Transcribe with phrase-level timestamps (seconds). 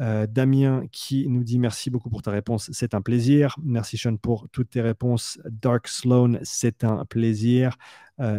[0.00, 3.56] Damien qui nous dit merci beaucoup pour ta réponse, c'est un plaisir.
[3.62, 5.38] Merci Sean pour toutes tes réponses.
[5.44, 7.76] Dark Sloan, c'est un plaisir.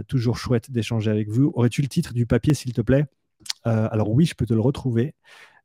[0.08, 1.52] toujours chouette d'échanger avec vous.
[1.54, 3.06] Aurais-tu le titre du papier, s'il te plaît?
[3.64, 5.14] Alors oui, je peux te le retrouver.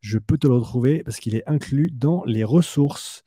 [0.00, 3.24] Je peux te le retrouver parce qu'il est inclus dans les ressources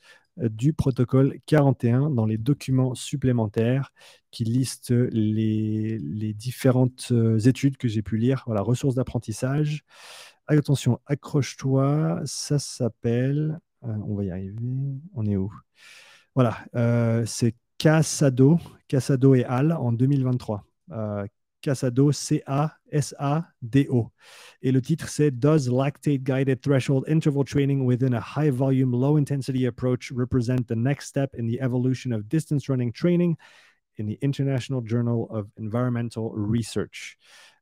[0.47, 3.91] du protocole 41 dans les documents supplémentaires
[4.31, 8.43] qui listent les, différentes euh, études que j'ai pu lire.
[8.45, 9.83] Voilà, ressources d'apprentissage.
[10.51, 14.57] Attention, accroche-toi, ça s'appelle, euh, on va y arriver,
[15.13, 15.53] on est où?
[16.33, 18.57] Voilà, euh, c'est Casado,
[18.87, 20.63] Casado et Al en 2023.
[21.61, 24.11] Casado, C-A-S-A-D-O.
[24.61, 29.17] Et le titre, c'est Does Lactate Guided Threshold Interval Training within a High Volume, Low
[29.17, 33.37] Intensity Approach represent the next step in the evolution of distance running training
[33.97, 37.19] in the International Journal of Environmental Research?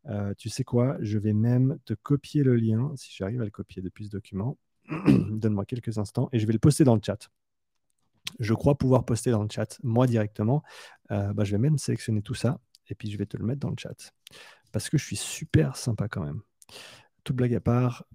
[0.09, 3.51] Euh, tu sais quoi Je vais même te copier le lien, si j'arrive à le
[3.51, 4.57] copier depuis ce document.
[5.07, 7.29] Donne-moi quelques instants et je vais le poster dans le chat.
[8.39, 10.63] Je crois pouvoir poster dans le chat, moi directement.
[11.11, 12.59] Euh, bah, je vais même sélectionner tout ça
[12.89, 14.13] et puis je vais te le mettre dans le chat.
[14.71, 16.41] Parce que je suis super sympa quand même.
[17.23, 18.05] Toute blague à part,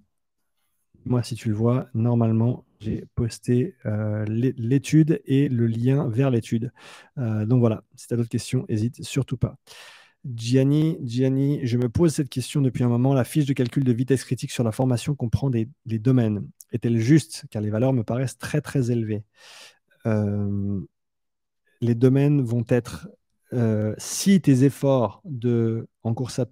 [1.05, 6.71] moi, si tu le vois, normalement, j'ai posté euh, l'étude et le lien vers l'étude.
[7.17, 9.57] Donc voilà, si tu as d'autres questions, n'hésite surtout pas.
[10.25, 13.13] Gianni, Gianni, je me pose cette question depuis un moment.
[13.13, 16.47] La fiche de calcul de vitesse critique sur la formation comprend des, domaines.
[16.71, 17.45] Est-elle juste?
[17.49, 19.23] Car les valeurs me paraissent très très élevées.
[20.05, 20.79] Euh,
[21.81, 23.09] les domaines vont être
[23.51, 26.45] euh, si tes efforts de, en course à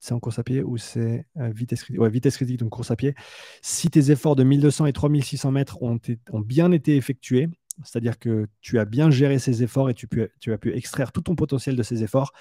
[0.00, 2.92] c'est en course à pied ou c'est euh, vitesse critique ouais, vitesse critique, donc course
[2.92, 3.14] à pied.
[3.62, 5.98] Si tes efforts de 1200 et 3600 mètres ont,
[6.30, 7.48] ont bien été effectués,
[7.84, 10.08] c'est-à-dire que tu as bien géré ces efforts et tu
[10.52, 12.32] as pu extraire tout ton potentiel de ces efforts,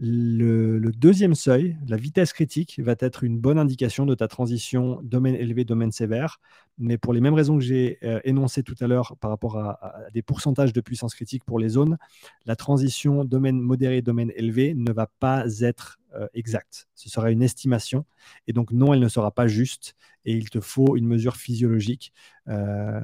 [0.00, 5.34] le, deuxième seuil, la vitesse critique, va être une bonne indication de ta transition domaine
[5.34, 6.40] élevé, domaine sévère.
[6.78, 9.78] Mais pour les mêmes raisons que j'ai euh, énoncées tout à l'heure par rapport à,
[10.14, 11.98] des pourcentages de puissance critique pour les zones,
[12.46, 16.88] la transition domaine modéré, domaine élevé ne va pas être euh, exacte.
[16.94, 18.04] Ce sera une estimation.
[18.46, 19.96] Et donc, non, elle ne sera pas juste.
[20.24, 22.12] Et il te faut une mesure physiologique
[22.46, 23.00] euh,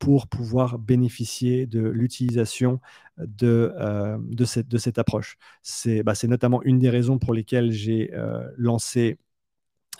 [0.00, 2.80] pour pouvoir bénéficier de l'utilisation
[3.18, 5.36] de, euh, cette, de cette approche.
[5.62, 9.18] C'est bah, notamment une des raisons pour lesquelles j'ai euh, lancé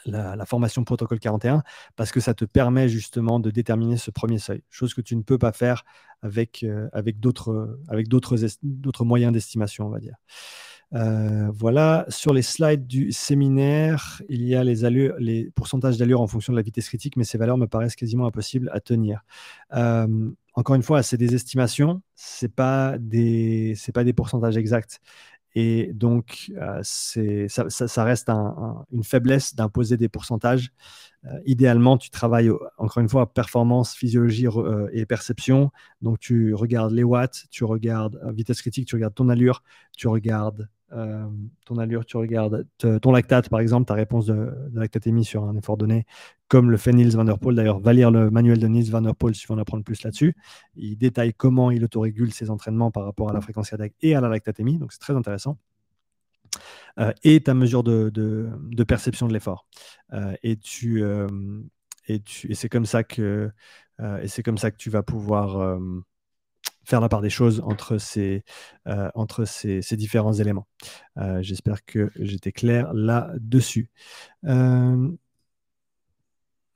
[0.07, 1.63] la, formation protocole 41,
[1.97, 5.23] parce que ça te permet justement de déterminer ce premier seuil, chose que tu ne
[5.23, 5.85] peux pas faire
[6.23, 7.79] avec, euh, avec d'autres
[9.05, 10.17] moyens d'estimation, on va dire.
[10.93, 16.21] Euh, voilà, sur les slides du séminaire, il y a les, allures, les pourcentages d'allure
[16.21, 19.23] en fonction de la vitesse critique, mais ces valeurs me paraissent quasiment impossibles à tenir.
[19.75, 25.01] Euh, encore une fois, c'est des estimations, ce n'est pas, des, pas des pourcentages exacts.
[25.57, 30.71] Et donc, euh, ça, reste une faiblesse d'imposer des pourcentages.
[31.45, 34.47] idéalement, tu travailles, encore une fois, performance, physiologie
[34.93, 35.71] et perception.
[36.03, 39.63] Donc, tu regardes les watts, tu regardes vitesse critique, tu regardes ton allure,
[39.97, 41.27] tu regardes euh,
[41.65, 45.77] ton allure, tu regardes ton lactate, par exemple, ta réponse de, lactatémie sur un effort
[45.77, 46.07] donné,
[46.49, 47.57] comme le fait Niels van der Poel.
[47.57, 50.03] D'ailleurs, va lire le manuel de Niels van der Poel si veux en apprendre plus
[50.03, 50.35] là-dessus.
[50.77, 54.21] Il détaille comment il autorégule ses entraînements par rapport à la fréquence cardiaque et à
[54.21, 55.59] la lactatémie, donc c'est très intéressant.
[56.99, 59.67] Euh, et ta mesure de, de, perception de l'effort.
[60.13, 61.05] Euh, et tu,
[62.09, 62.85] et, tu, et c'est comme
[64.23, 65.79] et c'est comme ça que tu vas pouvoir
[66.85, 68.45] faire la part des choses entre ces,
[68.87, 70.67] euh, entre ces, différents éléments.
[71.19, 73.91] Euh, j'espère que j'étais clair là-dessus.
[74.47, 75.11] Euh,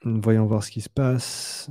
[0.04, 1.70] voyons voir ce qui se passe.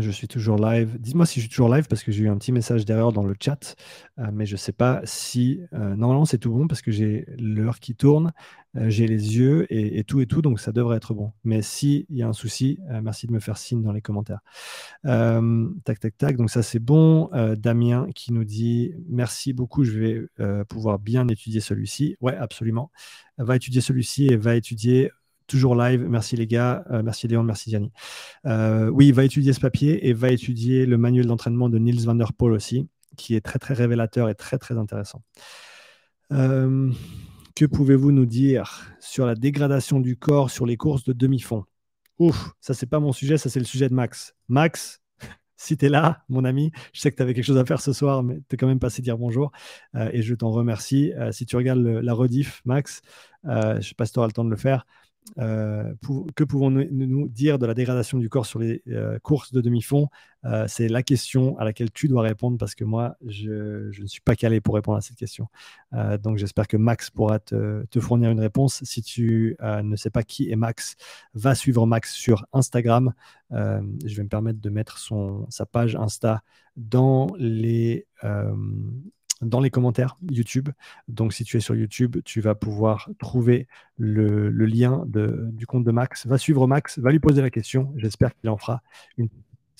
[0.00, 0.98] Je suis toujours live.
[0.98, 3.22] Dis-moi si je suis toujours live parce que j'ai eu un petit message d'erreur dans
[3.22, 3.76] le chat,
[4.18, 5.60] euh, mais je ne sais pas si.
[5.74, 8.32] Euh, normalement, c'est tout bon parce que j'ai l'heure qui tourne,
[8.76, 11.32] euh, j'ai les yeux et, tout et tout, donc ça devrait être bon.
[11.44, 14.40] Mais s'il y a un souci, merci de me faire signe dans les commentaires.
[15.04, 16.36] tac, tac, tac.
[16.36, 17.28] Donc ça, c'est bon.
[17.58, 22.16] Damien qui nous dit merci beaucoup, je vais pouvoir bien étudier celui-ci.
[22.20, 22.90] Ouais, absolument.
[23.38, 25.10] Va étudier celui-ci et va étudier
[25.50, 26.06] toujours live.
[26.08, 27.92] Merci les gars, euh, merci Léon, merci Gianni.
[28.46, 32.14] Euh, oui, va étudier ce papier et va étudier le manuel d'entraînement de Niels van
[32.14, 35.22] der Poel aussi, qui est très très révélateur et très très intéressant.
[36.32, 36.90] Euh,
[37.56, 41.64] que pouvez-vous nous dire sur la dégradation du corps sur les courses de demi-fond?
[42.20, 44.36] Ouf, ça c'est pas mon sujet, ça c'est le sujet de Max.
[44.46, 45.02] Max,
[45.56, 47.80] si tu es là, mon ami, je sais que tu avais quelque chose à faire
[47.80, 49.50] ce soir, mais tu es quand même passé dire bonjour
[50.12, 51.12] et je t'en remercie.
[51.32, 53.02] si tu regardes la rediff, Max,
[53.42, 54.86] je ne sais pas si tu auras le temps de le faire,
[55.38, 55.94] euh,
[56.34, 60.08] que pouvons-nous dire de la dégradation du corps sur les euh, courses de demi-fond?
[60.44, 64.20] Euh, C'est la question à laquelle tu dois répondre parce que moi, je, ne suis
[64.20, 65.48] pas calé pour répondre à cette question.
[66.22, 68.82] donc j'espère que Max pourra te, fournir une réponse.
[68.84, 70.96] Si tu ne sais pas qui est Max,
[71.34, 73.12] va suivre Max sur Instagram.
[73.50, 76.42] je vais me permettre de mettre son, sa page Insta
[76.76, 78.06] dans les
[79.40, 80.68] dans les commentaires YouTube.
[81.08, 83.66] Donc, si tu es sur YouTube, tu vas pouvoir trouver
[83.96, 86.26] le, lien du compte de Max.
[86.26, 87.92] Va suivre Max, va lui poser la question.
[87.96, 88.82] J'espère qu'il en fera
[89.16, 89.28] une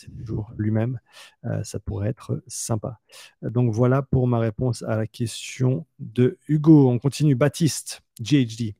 [0.01, 0.99] c'est toujours lui-même.
[1.45, 3.01] Euh, ça pourrait être sympa.
[3.43, 6.89] Donc voilà pour ma réponse à la question de Hugo.
[6.89, 7.35] On continue.
[7.35, 8.75] Baptiste, GHD.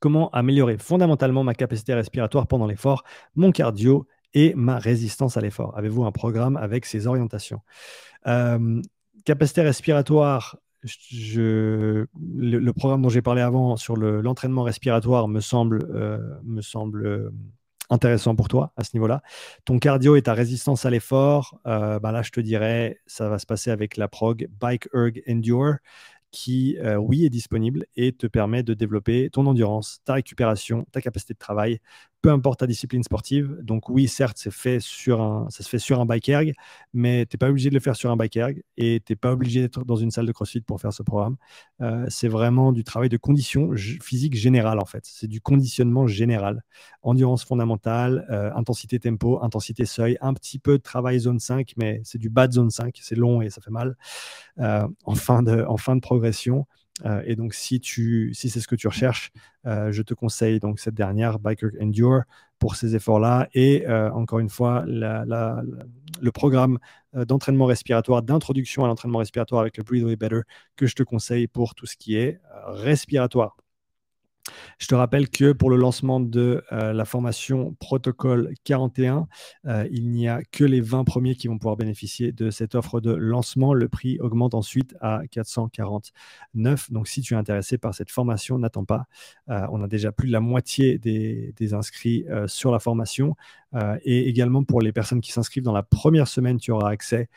[0.00, 3.04] Comment améliorer fondamentalement ma capacité respiratoire pendant l'effort,
[3.36, 5.76] mon cardio et ma résistance à l'effort?
[5.76, 7.60] Avez-vous un programme avec ces orientations?
[8.26, 8.80] Euh,
[9.24, 10.56] capacité respiratoire,
[11.04, 16.18] le, programme dont j'ai parlé avant sur l'entraînement respiratoire me semble, euh,
[17.04, 17.30] euh,
[17.90, 19.22] intéressant pour toi à ce niveau-là.
[19.64, 23.38] Ton cardio et ta résistance à l'effort, euh, bah là, je te dirais, ça va
[23.38, 25.76] se passer avec la prog Bike Erg Endure
[26.30, 31.34] qui, oui, est disponible et te permet de développer ton endurance, ta récupération, ta capacité
[31.34, 31.78] de travail,
[32.22, 33.58] peu importe ta discipline sportive.
[33.62, 36.52] Donc oui, certes, c'est fait sur un, ça se fait sur un bike erg,
[36.94, 39.16] mais tu n'es pas obligé de le faire sur un bike erg et tu n'es
[39.16, 41.36] pas obligé d'être dans une salle de CrossFit pour faire ce programme.
[41.80, 45.04] Euh, c'est vraiment du travail de condition physique générale en fait.
[45.04, 46.62] C'est du conditionnement général.
[47.02, 52.00] Endurance fondamentale, euh, intensité tempo, intensité seuil, un petit peu de travail zone 5, mais
[52.04, 53.96] c'est du bas de zone 5, c'est long et ça fait mal
[54.60, 56.66] euh, en, fin de, en fin de progression.
[57.04, 59.32] Euh, et donc, si, si c'est ce que tu recherches,
[59.66, 62.22] euh, je te conseille donc cette dernière, Biker Endure,
[62.58, 63.48] pour ces efforts-là.
[63.54, 66.78] Et euh, encore une fois, le programme
[67.14, 70.40] d'entraînement respiratoire, d'introduction à l'entraînement respiratoire avec le Breathe Better,
[70.76, 73.56] que je te conseille pour tout ce qui est respiratoire.
[74.78, 79.28] Je te rappelle que pour le lancement de euh, la formation Protocole 41,
[79.66, 83.00] euh, il n'y a que les 20 premiers qui vont pouvoir bénéficier de cette offre
[83.00, 83.74] de lancement.
[83.74, 86.90] Le prix augmente ensuite à 449.
[86.90, 89.06] Donc si tu es intéressé par cette formation, n'attends pas.
[89.48, 93.36] Euh, on a déjà plus de la moitié des, des inscrits sur la formation.
[94.04, 97.28] et également pour les personnes qui s'inscrivent dans la première semaine, tu auras accès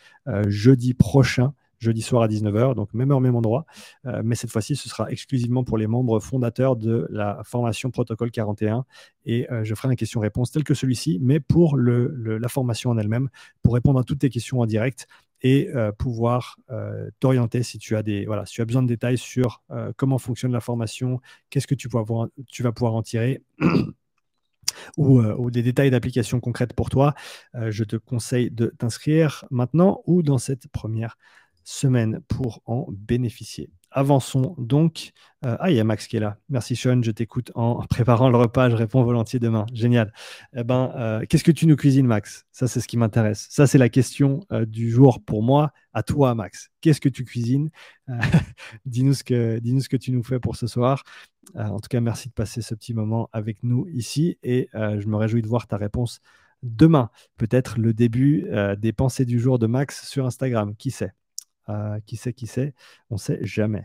[0.48, 3.66] jeudi prochain jeudi soir à 19h, donc même heure, même endroit.
[4.06, 8.32] Euh, mais cette fois-ci, ce sera exclusivement pour les membres fondateurs de la formation Protocole
[8.32, 8.86] 41.
[9.26, 13.30] Et euh, je ferai un question-réponse tel que celui-ci, mais pour la formation en elle-même,
[13.64, 15.08] pour répondre à toutes tes questions en direct
[15.42, 16.58] et euh, pouvoir
[17.20, 19.62] t'orienter si tu as des voilà si tu as besoin de détails sur
[19.98, 21.20] comment fonctionne la formation,
[21.50, 22.04] qu'est-ce que tu, vas
[22.72, 23.44] pouvoir en tirer.
[24.98, 27.14] Ou, des détails d'application concrète pour toi,
[27.54, 31.18] je te conseille de t'inscrire maintenant ou dans cette première
[31.66, 33.70] semaine pour en bénéficier.
[33.92, 35.12] Avançons donc.
[35.46, 36.38] Euh, ah, il y a Max qui est là.
[36.50, 39.66] Merci Sean, je t'écoute en préparant le repas, je réponds volontiers demain.
[39.74, 40.14] Génial.
[40.56, 42.46] Eh ben, euh, qu'est-ce que tu nous cuisines, Max?
[42.52, 43.48] Ça, c'est ce qui m'intéresse.
[43.50, 45.72] Ça, c'est la question euh, du jour pour moi.
[45.94, 46.70] À toi, Max.
[46.82, 47.70] Qu'est-ce que tu cuisines?
[48.86, 51.04] Dis-nous ce, ce que tu nous fais pour ce soir.
[51.56, 55.16] en tout cas, merci de passer ce petit moment avec nous ici et je me
[55.16, 56.20] réjouis de voir ta réponse
[56.64, 57.10] demain.
[57.38, 58.46] Peut-être le début
[58.78, 60.76] des pensées du jour de Max sur Instagram.
[60.76, 61.14] Qui sait?
[62.06, 62.74] Qui sait, qui sait
[63.10, 63.84] On ne sait jamais.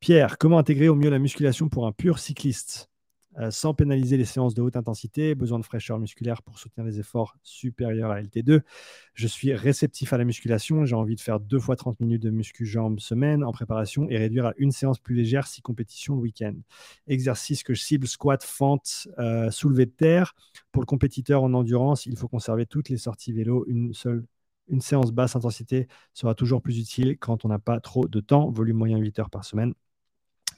[0.00, 2.90] Pierre, comment intégrer au mieux la musculation pour un pur cycliste?
[3.38, 7.00] Euh, sans pénaliser les séances de haute intensité, besoin de fraîcheur musculaire pour soutenir les
[7.00, 8.60] efforts supérieurs à LT2.
[9.14, 12.30] Je suis réceptif à la musculation, j'ai envie de faire deux fois 30 minutes de
[12.30, 16.20] muscu jambes semaine en préparation et réduire à une séance plus légère si compétition le
[16.20, 16.54] week-end.
[17.08, 20.34] Exercice que je cible squat, fente, euh, soulevé de terre.
[20.70, 24.24] Pour le compétiteur en endurance, il faut conserver toutes les sorties vélo, une seule
[24.68, 28.50] une séance basse intensité sera toujours plus utile quand on n'a pas trop de temps,
[28.50, 29.74] volume moyen 8 heures par semaine.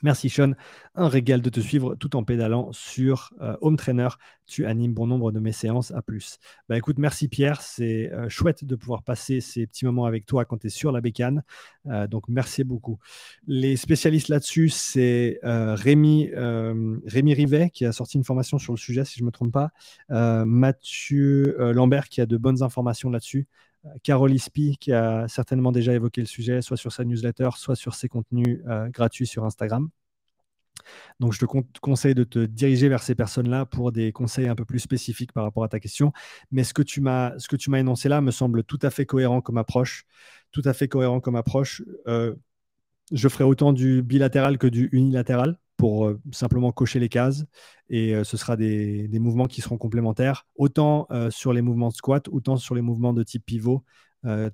[0.03, 0.53] Merci Sean,
[0.95, 4.09] un régal de te suivre tout en pédalant sur euh, Home Trainer.
[4.47, 6.39] Tu animes bon nombre de mes séances à plus.
[6.69, 10.45] Bah écoute, merci Pierre, c'est euh, chouette de pouvoir passer ces petits moments avec toi
[10.45, 11.43] quand tu es sur la bécane.
[11.87, 12.99] Euh, donc merci beaucoup.
[13.47, 19.05] Les spécialistes là-dessus, c'est Rémi, Rémi Rivet qui a sorti une formation sur le sujet,
[19.05, 19.71] si je ne me trompe pas.
[20.45, 23.47] Mathieu Lambert qui a de bonnes informations là-dessus.
[24.03, 27.95] Carole Ispi, qui a certainement déjà évoqué le sujet, soit sur sa newsletter, soit sur
[27.95, 29.89] ses contenus euh, gratuits sur Instagram.
[31.21, 31.47] Donc, je te
[31.81, 35.45] conseille de te diriger vers ces personnes-là pour des conseils un peu plus spécifiques par
[35.45, 36.13] rapport à ta question.
[36.51, 37.33] Mais ce que tu m'as,
[37.75, 40.05] énoncé là me semble tout à fait cohérent comme approche.
[40.53, 41.83] Tout à fait cohérent comme approche.
[42.07, 42.35] Euh,
[43.13, 47.45] je ferai autant du bilatéral que du unilatéral pour euh, simplement cocher les cases
[47.89, 51.95] et euh, ce sera des, mouvements qui seront complémentaires, autant euh, sur les mouvements de
[51.95, 53.85] squat, autant sur les mouvements de type pivot,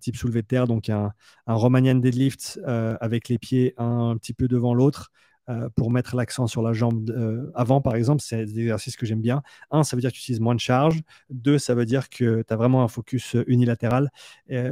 [0.00, 1.12] type soulevé de terre, donc un,
[1.46, 5.10] un Romanian deadlift avec les pieds un, petit peu devant l'autre,
[5.48, 8.22] euh, pour mettre l'accent sur la jambe euh, avant, par exemple.
[8.22, 9.42] C'est des exercices que j'aime bien.
[9.70, 11.02] Un, ça veut dire que tu utilises moins de charge.
[11.30, 14.10] Deux, ça veut dire que tu as vraiment un focus unilatéral.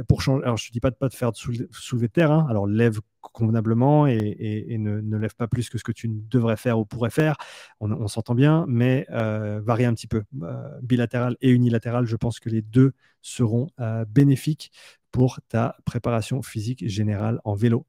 [0.07, 2.31] pour changer, alors, je ne te dis pas de pas te faire soulever de terre.
[2.31, 2.47] Hein.
[2.49, 6.85] Alors, lève convenablement et, ne, lève pas plus que ce que tu devrais faire ou
[6.85, 7.35] pourrais faire.
[7.79, 10.23] On, s'entend bien, mais varie un petit peu.
[10.81, 13.67] bilatéral et unilatéral, je pense que les deux seront
[14.07, 14.71] bénéfiques
[15.11, 17.85] pour ta préparation physique générale en vélo.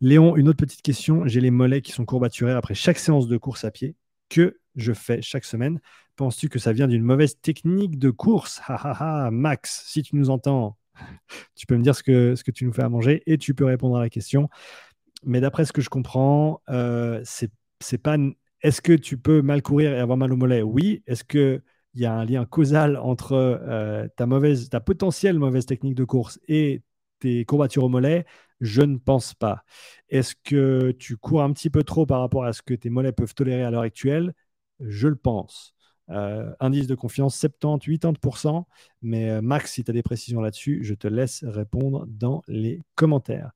[0.00, 1.26] Léon, une autre petite question.
[1.26, 3.96] J'ai les mollets qui sont courbaturés après chaque séance de course à pied
[4.28, 5.80] que je fais chaque semaine?
[6.16, 8.60] Penses-tu que ça vient d'une mauvaise technique de course?
[9.30, 10.76] Max, si tu nous entends,
[11.54, 13.54] tu peux me dire ce que, ce que tu nous fais à manger et tu
[13.54, 14.48] peux répondre à la question.
[15.24, 18.16] Mais d'après ce que je comprends, euh, c'est pas.
[18.62, 20.62] Est-ce que tu peux mal courir et avoir mal au mollet?
[20.62, 21.02] Oui.
[21.06, 21.62] Est-ce que
[21.94, 26.04] il y a un lien causal entre euh, ta, mauvaise, ta potentielle mauvaise technique de
[26.04, 26.82] course et
[27.22, 28.24] tes courbatures au mollet?
[28.60, 29.64] Je ne pense pas.
[30.08, 33.12] Est-ce que tu cours un petit peu trop par rapport à ce que tes mollets
[33.12, 34.34] peuvent tolérer à l'heure actuelle?
[34.80, 35.74] Je le pense.
[36.10, 38.66] Euh, indice de confiance 70-80%.
[39.02, 42.80] Mais euh, Max, si tu as des précisions là-dessus, je te laisse répondre dans les
[42.94, 43.52] commentaires.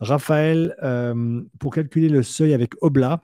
[0.00, 0.76] Raphaël,
[1.58, 3.22] pour calculer le seuil avec Obla,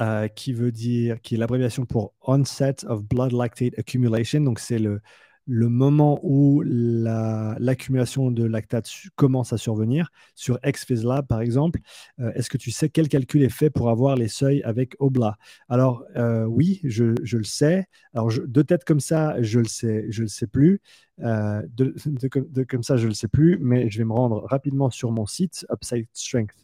[0.00, 4.40] euh, qui veut dire, qui est l'abréviation pour Onset of Blood Lactate Accumulation.
[4.42, 5.00] Donc, c'est le,
[5.48, 10.10] le moment où l'accumulation de lactate commence à survenir.
[10.34, 11.80] Sur XPhysLab, par exemple,
[12.20, 15.38] euh, est-ce que tu sais quel calcul est fait pour avoir les seuils avec Obla?
[15.68, 17.86] Alors, euh, oui, je, le sais.
[18.14, 20.80] Alors, de tête comme ça, je le sais, je le sais plus.
[21.18, 25.10] de, de, comme ça, je le sais plus, mais je vais me rendre rapidement sur
[25.10, 26.54] mon site, Upside Strength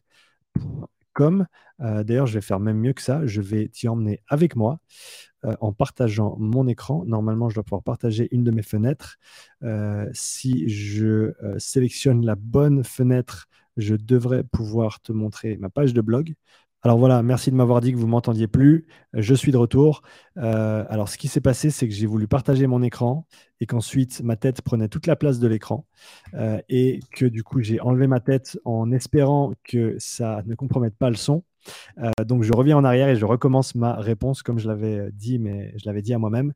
[1.15, 1.47] comme.
[1.81, 3.25] Euh, d'ailleurs, je vais faire même mieux que ça.
[3.25, 4.79] Je vais t'y emmener avec moi
[5.45, 7.05] euh, en partageant mon écran.
[7.07, 9.19] Normalement, je dois pouvoir partager une de mes fenêtres.
[9.63, 13.47] Euh, si je sélectionne la bonne fenêtre,
[13.77, 16.35] je devrais pouvoir te montrer ma page de blog.
[16.85, 18.87] Alors voilà, merci de m'avoir dit que vous m'entendiez plus.
[19.15, 20.03] Je suis de retour.
[20.37, 23.27] Euh, alors ce qui s'est passé, c'est que j'ai voulu partager mon écran
[23.61, 25.87] et qu'ensuite ma tête prenait toute la place de l'écran
[26.35, 30.95] euh, et que du coup j'ai enlevé ma tête en espérant que ça ne compromette
[30.99, 31.43] pas le son.
[31.99, 35.39] Euh, donc je reviens en arrière et je recommence ma réponse comme je l'avais dit,
[35.39, 36.53] mais je l'avais dit à moi-même.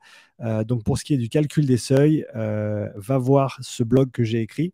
[0.67, 4.41] donc pour ce qui est du calcul des seuils, va voir ce blog que j'ai
[4.41, 4.73] écrit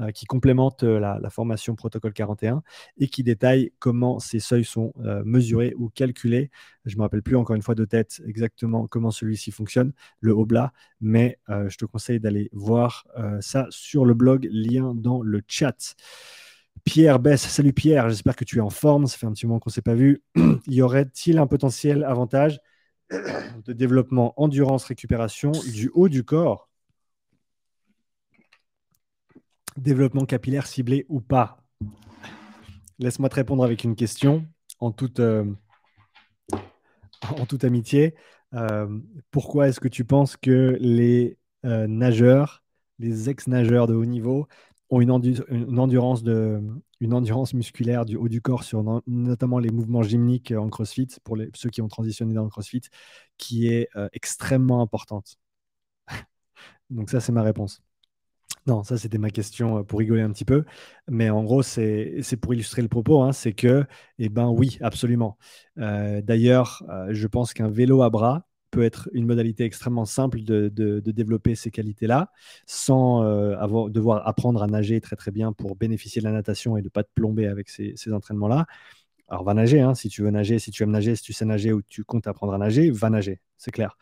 [0.00, 2.62] euh, qui complémente euh, la, formation protocole 41
[2.98, 6.50] et qui détaille comment ces seuils sont euh, mesurés ou calculés.
[6.86, 10.32] Je ne me rappelle plus encore une fois de tête exactement comment celui-ci fonctionne, le
[10.32, 13.06] Obla, mais je te conseille d'aller voir
[13.40, 15.94] ça sur le blog, lien dans le chat.
[16.84, 19.58] Pierre Bess, salut Pierre, j'espère que tu es en forme, ça fait un petit moment
[19.58, 20.22] qu'on ne s'est pas vu.
[20.66, 22.60] y aurait-il un potentiel avantage
[23.10, 26.68] de développement endurance récupération du haut du corps?
[29.76, 31.62] Développement capillaire ciblé ou pas?
[32.98, 34.46] Laisse-moi te répondre avec une question
[34.78, 35.44] en toute, euh,
[37.62, 38.14] amitié.
[38.54, 38.98] Euh,
[39.30, 42.62] pourquoi est-ce que tu penses que les euh, nageurs,
[42.98, 44.48] les ex-nageurs de haut niveau,
[44.90, 45.10] ont une,
[45.78, 46.24] endurance
[47.54, 51.80] musculaire du haut du corps sur notamment les mouvements gymniques en CrossFit, pour ceux qui
[51.82, 52.82] ont transitionné dans le CrossFit,
[53.38, 55.36] qui est extrêmement importante
[56.90, 57.80] Donc ça, c'est ma réponse.
[58.66, 60.64] Non, ça c'était ma question euh, pour rigoler un petit peu.
[61.08, 63.22] Mais en gros, c'est pour illustrer le propos.
[63.22, 63.84] Hein, c'est que,
[64.18, 65.38] eh ben oui, absolument.
[65.78, 70.42] Euh, d'ailleurs, euh, je pense qu'un vélo à bras peut être une modalité extrêmement simple
[70.42, 70.68] de,
[71.04, 72.30] développer ces qualités-là,
[72.66, 73.22] sans
[73.54, 76.86] avoir, devoir apprendre à nager très très bien pour bénéficier de la natation et de
[76.86, 78.66] ne pas te plomber avec ces, entraînements-là.
[79.28, 81.44] Alors va nager, hein, si tu veux nager, si tu aimes nager, si tu sais
[81.44, 83.96] nager ou tu comptes apprendre à nager, va nager, c'est clair.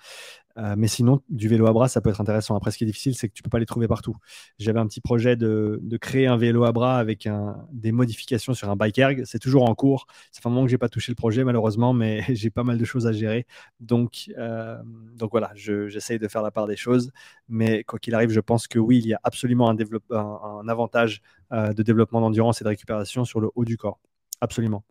[0.58, 2.56] Euh, mais sinon, du vélo à bras, ça peut être intéressant.
[2.56, 4.16] Après, ce qui est difficile, c'est que tu ne peux pas les trouver partout.
[4.58, 7.28] J'avais un petit projet de, créer un vélo à bras avec
[7.72, 9.22] des modifications sur un bike erg.
[9.24, 10.06] C'est toujours en cours.
[10.32, 12.64] Ça fait un moment que je n'ai pas touché le projet, malheureusement, mais j'ai pas
[12.64, 13.46] mal de choses à gérer.
[13.80, 14.76] Donc, euh,
[15.16, 17.12] donc voilà, j'essaye de faire la part des choses.
[17.48, 21.22] Mais quoi qu'il arrive, je pense que oui, il y a absolument un, avantage
[21.52, 24.00] euh, de développement d'endurance et de récupération sur le haut du corps.
[24.40, 24.84] Absolument.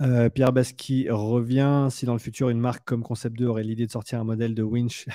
[0.00, 1.88] Euh, Pierre Basqui revient.
[1.90, 4.54] Si dans le futur, une marque comme Concept 2 aurait l'idée de sortir un modèle
[4.54, 5.06] de winch,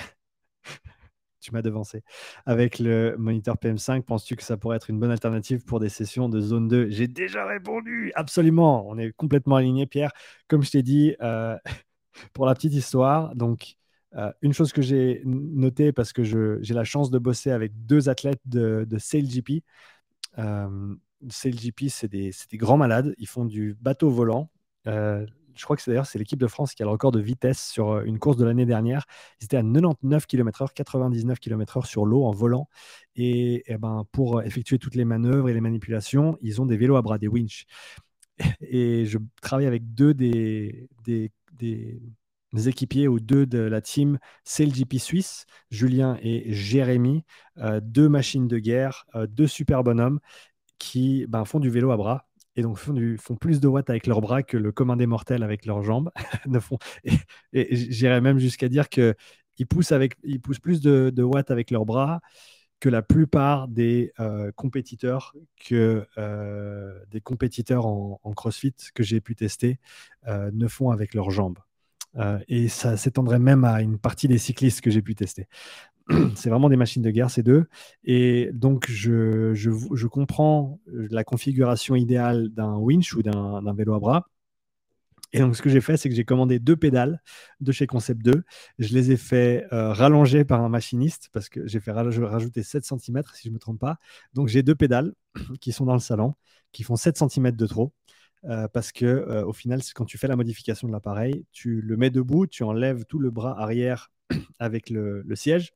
[1.40, 2.02] tu m'as devancé,
[2.46, 6.28] avec le moniteur PM5, penses-tu que ça pourrait être une bonne alternative pour des sessions
[6.28, 8.86] de zone 2 J'ai déjà répondu, absolument.
[8.88, 10.12] On est complètement aligné, Pierre.
[10.48, 11.56] Comme je t'ai dit, euh,
[12.32, 13.76] pour la petite histoire, donc.
[14.16, 18.08] Euh, une chose que j'ai notée parce que j'ai la chance de bosser avec deux
[18.08, 18.96] athlètes de, de.
[18.96, 19.64] SailGP,
[21.88, 23.12] c'est des, grands malades.
[23.18, 24.52] Ils font du bateau volant
[24.86, 27.68] euh, je crois que c'est d'ailleurs l'équipe de France qui a le record de vitesse
[27.68, 29.06] sur euh, une course de l'année dernière.
[29.40, 32.68] Ils étaient à 99 km/h, 99 km/h sur l'eau en volant.
[33.16, 36.96] Et, eh ben, pour effectuer toutes les manœuvres et les manipulations, ils ont des vélos
[36.96, 37.66] à bras, des winch.
[38.60, 41.30] et je travaille avec deux des, des,
[42.66, 47.24] équipiers ou deux de la team CLGP Suisse, Julien et Jérémy,
[47.58, 50.20] euh, deux machines de guerre, euh, deux super bonhommes
[50.78, 54.20] qui ben, font du vélo à bras et donc font, plus de watts avec leurs
[54.20, 56.10] bras que le commun des mortels avec leurs jambes.
[57.52, 59.14] et, j'irais même jusqu'à dire qu'ils
[59.68, 59.92] poussent,
[60.42, 62.20] poussent plus de, de watts avec leurs bras
[62.84, 65.34] que la plupart des euh, compétiteurs
[65.64, 69.78] que euh, des compétiteurs en, CrossFit que j'ai pu tester
[70.28, 71.58] euh, ne font avec leurs jambes.
[72.46, 75.48] et ça s'étendrait même à une partie des cyclistes que j'ai pu tester.
[76.36, 77.66] C'est vraiment des machines de guerre, ces deux.
[78.04, 84.26] Et donc, je, comprends la configuration idéale d'un winch ou d'un vélo à bras.
[85.32, 87.20] Et donc, ce que j'ai fait, c'est que j'ai commandé deux pédales
[87.60, 88.44] de chez Concept 2.
[88.78, 92.84] Je les ai fait euh, rallonger par un machiniste parce que j'ai fait rajouter 7
[92.84, 93.98] cm, si je ne me trompe pas.
[94.34, 95.12] Donc, j'ai deux pédales
[95.60, 96.34] qui sont dans le salon,
[96.70, 97.92] qui font 7 cm de trop.
[98.44, 101.96] Euh, parce que euh, au final, quand tu fais la modification de l'appareil, tu le
[101.96, 104.12] mets debout, tu enlèves tout le bras arrière
[104.60, 105.72] avec le siège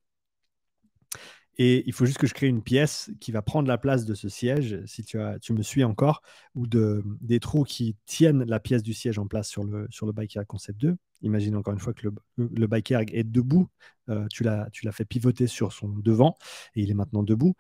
[1.59, 4.15] et il faut juste que je crée une pièce qui va prendre la place de
[4.15, 6.23] ce siège, si tu, as, tu me suis encore,
[6.55, 10.07] ou de, des trous qui tiennent la pièce du siège en place sur le, sur
[10.07, 10.97] le Bike Concept 2.
[11.23, 12.69] Imagine encore une fois que le, le
[13.13, 13.69] est debout,
[14.09, 16.37] euh, tu l'as fait pivoter sur son devant,
[16.77, 17.55] et il est maintenant debout.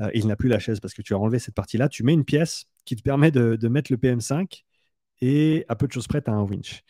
[0.00, 1.88] Euh, il n'a plus la chaise parce que tu as enlevé cette partie-là.
[1.88, 4.64] Tu mets une pièce qui te permet de, de mettre le PM5
[5.20, 6.82] et à peu de choses près, tu as un winch.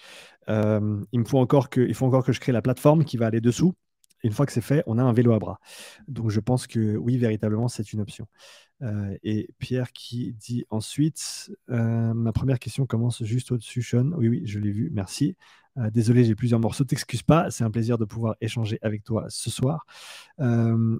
[0.48, 3.18] Euh, il, me faut encore que, il faut encore que je crée la plateforme qui
[3.18, 3.74] va aller dessous
[4.24, 5.60] une fois que c'est fait, on a un vélo à bras.
[6.08, 8.26] Donc je pense que oui, véritablement, c'est une option.
[8.82, 14.10] Euh, et Pierre qui dit ensuite, euh, ma première question commence juste au-dessus, Sean.
[14.16, 15.36] Oui, oui, je l'ai vu, merci.
[15.78, 19.26] Euh, désolé, j'ai plusieurs morceaux, t'excuse pas, c'est un plaisir de pouvoir échanger avec toi
[19.28, 19.86] ce soir.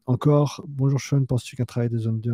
[0.06, 2.32] encore, bonjour Sean, penses-tu qu'un travail de zone 2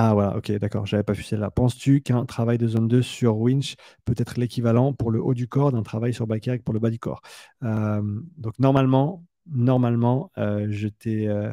[0.00, 1.50] ah voilà, ok, d'accord, j'avais pas vu celle-là.
[1.50, 5.48] Penses-tu qu'un travail de zone 2 sur winch peut être l'équivalent pour le haut du
[5.48, 7.20] corps d'un travail sur bike pour le bas du corps?
[7.62, 11.52] Donc normalement, normalement, euh, je t'ai euh,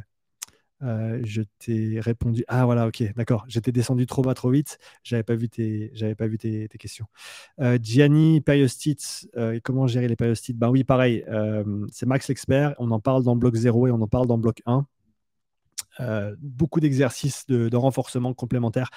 [0.84, 1.42] euh, je
[2.00, 2.44] répondu.
[2.48, 3.46] Ah voilà, ok, d'accord.
[3.48, 4.78] J'étais descendu trop bas, trop vite.
[5.04, 7.08] J'avais pas vu tes, j'avais pas vu tes, questions.
[7.82, 9.30] Gianni, périostites,
[9.64, 10.58] comment gérer les périostites?
[10.58, 11.25] Ben oui, pareil.
[11.92, 12.75] c'est Max l'expert.
[12.80, 14.86] On en parle dans bloc 0 et on en parle dans bloc 1.
[16.40, 18.90] beaucoup d'exercices de, renforcement complémentaires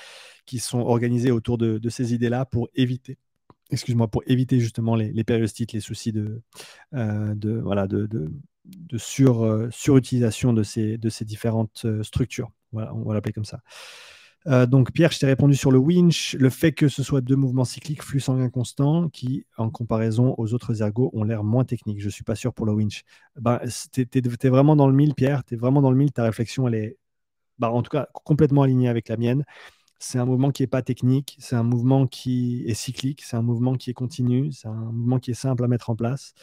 [0.47, 3.19] qui sont organisés autour de, ces idées-là pour éviter,
[3.71, 6.43] excuse-moi, pour éviter justement les, les périostites, les soucis de,
[6.93, 8.07] de voilà, de,
[8.69, 12.51] de sur, euh, surutilisation de ces, de ces différentes euh, structures.
[12.73, 13.61] Voilà, on va l'appeler comme ça.
[14.47, 17.37] Euh, donc Pierre, je t'ai répondu sur le winch, le fait que ce soit deux
[17.37, 22.01] mouvements cycliques, flux sanguin constant, qui en comparaison aux autres ergos ont l'air moins techniques.
[22.01, 23.05] Je ne suis pas sûr pour le winch.
[23.37, 23.61] Ben,
[23.93, 26.69] tu es, vraiment dans le mille, Pierre, tu es vraiment dans le mille, ta réflexion,
[26.69, 26.97] elle est
[27.59, 29.45] bah, en tout cas complètement alignée avec la mienne.
[29.99, 33.43] C'est un mouvement qui n'est pas technique, c'est un mouvement qui est cyclique, c'est un
[33.43, 36.35] mouvement qui est continu, c'est un mouvement qui est simple à mettre en place.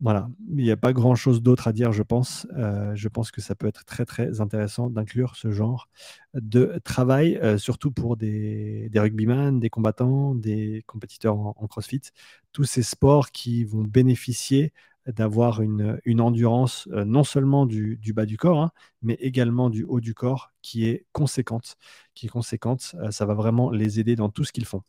[0.00, 2.46] Voilà, il n'y a pas grand-chose d'autre à dire, je pense.
[2.54, 5.88] Euh, je pense que ça peut être très très intéressant d'inclure ce genre
[6.34, 12.02] de travail, euh, surtout pour des, des des combattants, des compétiteurs en, CrossFit,
[12.52, 14.74] tous ces sports qui vont bénéficier
[15.06, 20.00] d'avoir une, endurance euh, non seulement du, bas du corps, hein, mais également du haut
[20.00, 21.76] du corps qui est conséquente.
[22.14, 24.82] Qui est conséquente, ça va vraiment les aider dans tout ce qu'ils font.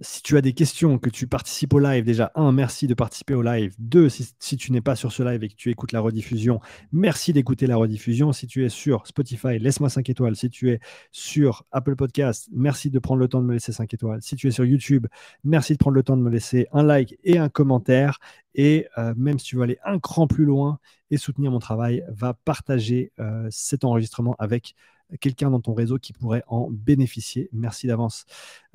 [0.00, 3.34] Si tu as des questions, que tu participes au live, déjà, un, merci de participer
[3.34, 3.76] au live.
[3.78, 7.32] Deux, si, tu n'es pas sur ce live et que tu écoutes la rediffusion, merci
[7.32, 8.32] d'écouter la rediffusion.
[8.32, 10.34] Si tu es sur Spotify, laisse-moi 5 étoiles.
[10.34, 10.80] Si tu es
[11.12, 14.20] sur Apple Podcast, merci de prendre le temps de me laisser 5 étoiles.
[14.20, 15.06] Si tu es sur YouTube,
[15.44, 18.18] merci de prendre le temps de me laisser un like et un commentaire.
[18.56, 20.80] Et euh, même si tu veux aller un cran plus loin
[21.12, 24.74] et soutenir mon travail, va partager euh, cet enregistrement avec
[25.20, 27.48] quelqu'un dans ton réseau qui pourrait en bénéficier.
[27.52, 28.24] Merci d'avance.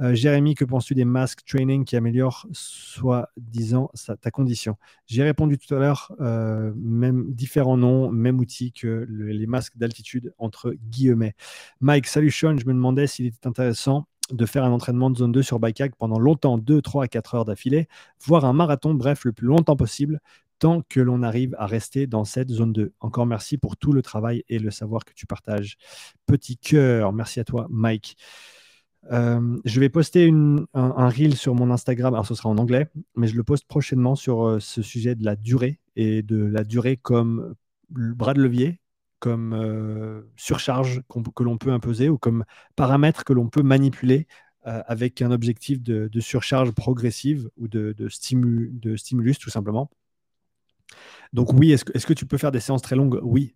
[0.01, 4.77] Euh, Jérémy, que penses-tu des masques training qui améliorent soi-disant ta condition?
[5.05, 10.33] J'ai répondu tout à l'heure, euh, même différents noms, même outil que les masques d'altitude
[10.37, 11.35] entre guillemets.
[11.81, 15.31] Mike, salut Sean, je me demandais s'il était intéressant de faire un entraînement de zone
[15.31, 17.87] 2 sur bike pendant longtemps, 2, 3 à 4 heures d'affilée,
[18.23, 20.19] voire un marathon, bref, le plus longtemps possible,
[20.59, 22.93] tant que l'on arrive à rester dans cette zone 2.
[22.99, 25.77] Encore merci pour tout le travail et le savoir que tu partages.
[26.25, 28.17] Petit cœur, merci à toi, Mike.
[29.11, 30.31] Euh, je vais poster
[30.73, 34.15] un, reel sur mon Instagram, alors ce sera en anglais, mais je le poste prochainement
[34.15, 37.55] sur euh, ce sujet de la durée et de la durée comme
[37.89, 38.81] bras de levier,
[39.19, 41.01] comme euh, surcharge
[41.35, 42.43] que l'on peut imposer ou comme
[42.75, 44.27] paramètre que l'on peut manipuler
[44.63, 49.89] avec un objectif de, surcharge progressive ou de, de stimulus tout simplement.
[51.33, 53.19] Donc oui, est-ce que, tu peux faire des séances très longues?
[53.23, 53.55] Oui.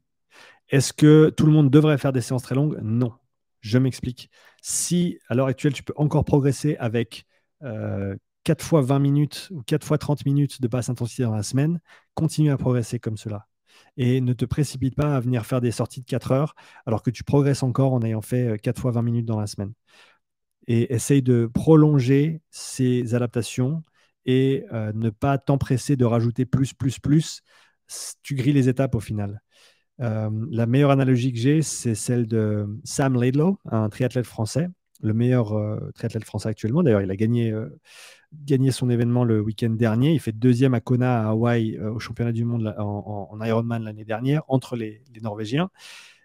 [0.70, 2.80] Est-ce que tout le monde devrait faire des séances très longues?
[2.82, 3.14] Non.
[3.62, 4.30] Je m'explique.
[4.62, 7.26] Si à l'heure actuelle, tu peux encore progresser avec
[8.44, 11.80] 4 fois 20 minutes ou 4 fois 30 minutes de basse intensité dans la semaine,
[12.14, 13.48] continue à progresser comme cela.
[13.98, 17.10] Et ne te précipite pas à venir faire des sorties de 4 heures alors que
[17.10, 19.74] tu progresses encore en ayant fait 4 fois 20 minutes dans la semaine.
[20.68, 23.84] Et essaye de prolonger ces adaptations
[24.26, 27.42] et euh, ne pas t'empresser de rajouter plus, plus, plus.
[28.24, 29.42] Tu grilles les étapes au final.
[30.02, 34.70] Euh, la meilleure analogie que j'ai, c'est celle de Sam Laidlow, un triathlète français,
[35.02, 36.82] le meilleur euh, triathlète français actuellement.
[36.82, 37.54] D'ailleurs, il a gagné,
[38.34, 40.14] gagné son événement le week-end dernier.
[40.14, 44.44] Il fait deuxième à Kona, à Hawaï, au championnat du monde en, Ironman l'année dernière,
[44.48, 45.70] entre les, Norvégiens.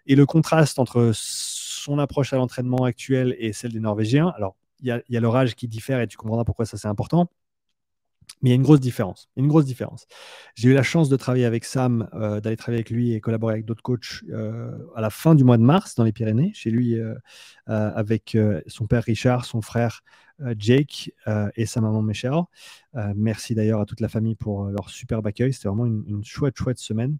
[0.07, 4.87] Et le contraste entre son approche à l'entraînement actuel et celle des Norvégiens, alors il
[4.87, 7.29] y a, y a l'orage qui diffère et tu comprendras pourquoi ça c'est important.
[8.41, 9.29] Mais il y a une grosse différence.
[9.35, 10.07] Une grosse différence.
[10.55, 13.53] J'ai eu la chance de travailler avec Sam, euh, d'aller travailler avec lui et collaborer
[13.53, 16.71] avec d'autres coachs euh, à la fin du mois de mars dans les Pyrénées, chez
[16.71, 17.15] lui, euh,
[17.67, 18.37] avec
[18.67, 20.01] son père Richard, son frère
[20.57, 21.11] Jake
[21.55, 22.31] et sa maman Michelle.
[23.15, 25.51] merci d'ailleurs à toute la famille pour leur superbe accueil.
[25.51, 27.17] C'était vraiment une, chouette, chouette semaine.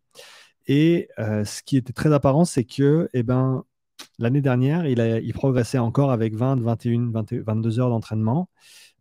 [0.67, 3.65] Et ce qui était très apparent, c'est que eh ben,
[4.19, 8.49] l'année dernière, il progressait encore avec 20, 21, 22 heures d'entraînement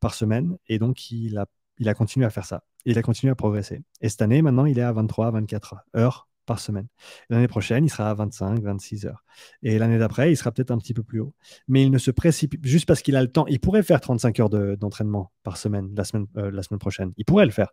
[0.01, 0.59] par semaine.
[0.69, 1.47] Et donc, il a
[1.79, 2.63] il a continué à faire ça.
[2.85, 3.83] Il a continué à progresser.
[4.01, 6.89] Et cette année, maintenant, il est à 23, 24 heures par semaine.
[7.31, 9.23] L'année prochaine, il sera à 25, 26 heures.
[9.63, 11.35] Et l'année d'après, il sera peut-être un petit peu plus haut.
[11.69, 13.47] Mais il ne se précipite juste parce qu'il a le temps.
[13.47, 17.13] Il pourrait faire 35 heures d'entraînement par semaine la, semaine euh, la semaine prochaine.
[17.17, 17.69] Il pourrait le faire.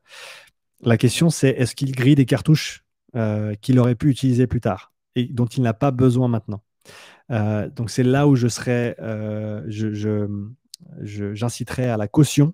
[0.83, 2.83] La question, c'est est-ce qu'il grille des cartouches
[3.15, 6.61] euh, qu'il aurait pu utiliser plus tard et dont il n'a pas besoin maintenant?
[7.31, 10.27] Euh, Donc c'est là où je serais, je,
[11.01, 12.53] j'inciterai à la caution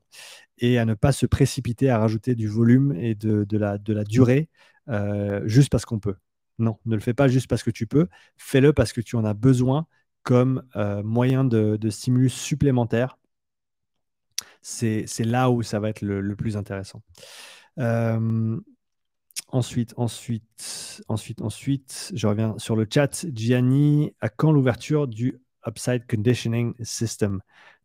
[0.61, 4.03] et à ne pas se précipiter à rajouter du volume et de, la, de la,
[4.03, 4.47] durée
[4.87, 6.15] euh, juste parce qu'on peut.
[6.59, 9.25] Non, ne le fais pas juste parce que tu peux, fais-le parce que tu en
[9.25, 9.87] as besoin
[10.23, 13.17] comme euh, moyen de, stimulus supplémentaire.
[14.61, 17.01] C'est là où ça va être le, plus intéressant.
[17.79, 18.59] Euh,
[19.47, 23.25] ensuite, ensuite, ensuite, ensuite, je reviens sur le chat.
[23.33, 27.41] Gianni, à quand l'ouverture du Upside Conditioning System?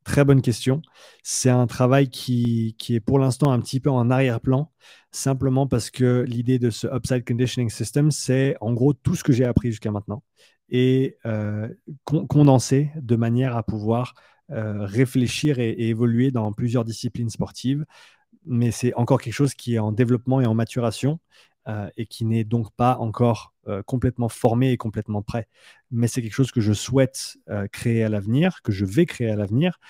[0.07, 0.83] Très bonne question.
[1.25, 4.71] C'est un travail qui, est pour l'instant un petit peu en arrière-plan,
[5.11, 9.33] simplement parce que l'idée de ce Upside Conditioning System, c'est en gros tout ce que
[9.33, 10.23] j'ai appris jusqu'à maintenant
[10.69, 11.69] et euh,
[12.05, 14.15] condensé de manière à pouvoir
[14.53, 17.85] euh, réfléchir et, évoluer dans plusieurs disciplines sportives.
[18.45, 21.19] Mais c'est encore quelque chose qui est en développement et en maturation.
[21.69, 25.49] Euh, et qui n'est donc pas encore euh, complètement formé et complètement prêt.
[25.91, 29.31] Mais c'est quelque chose que je souhaite euh, créer à l'avenir, que je vais créer
[29.31, 29.81] à l'avenir,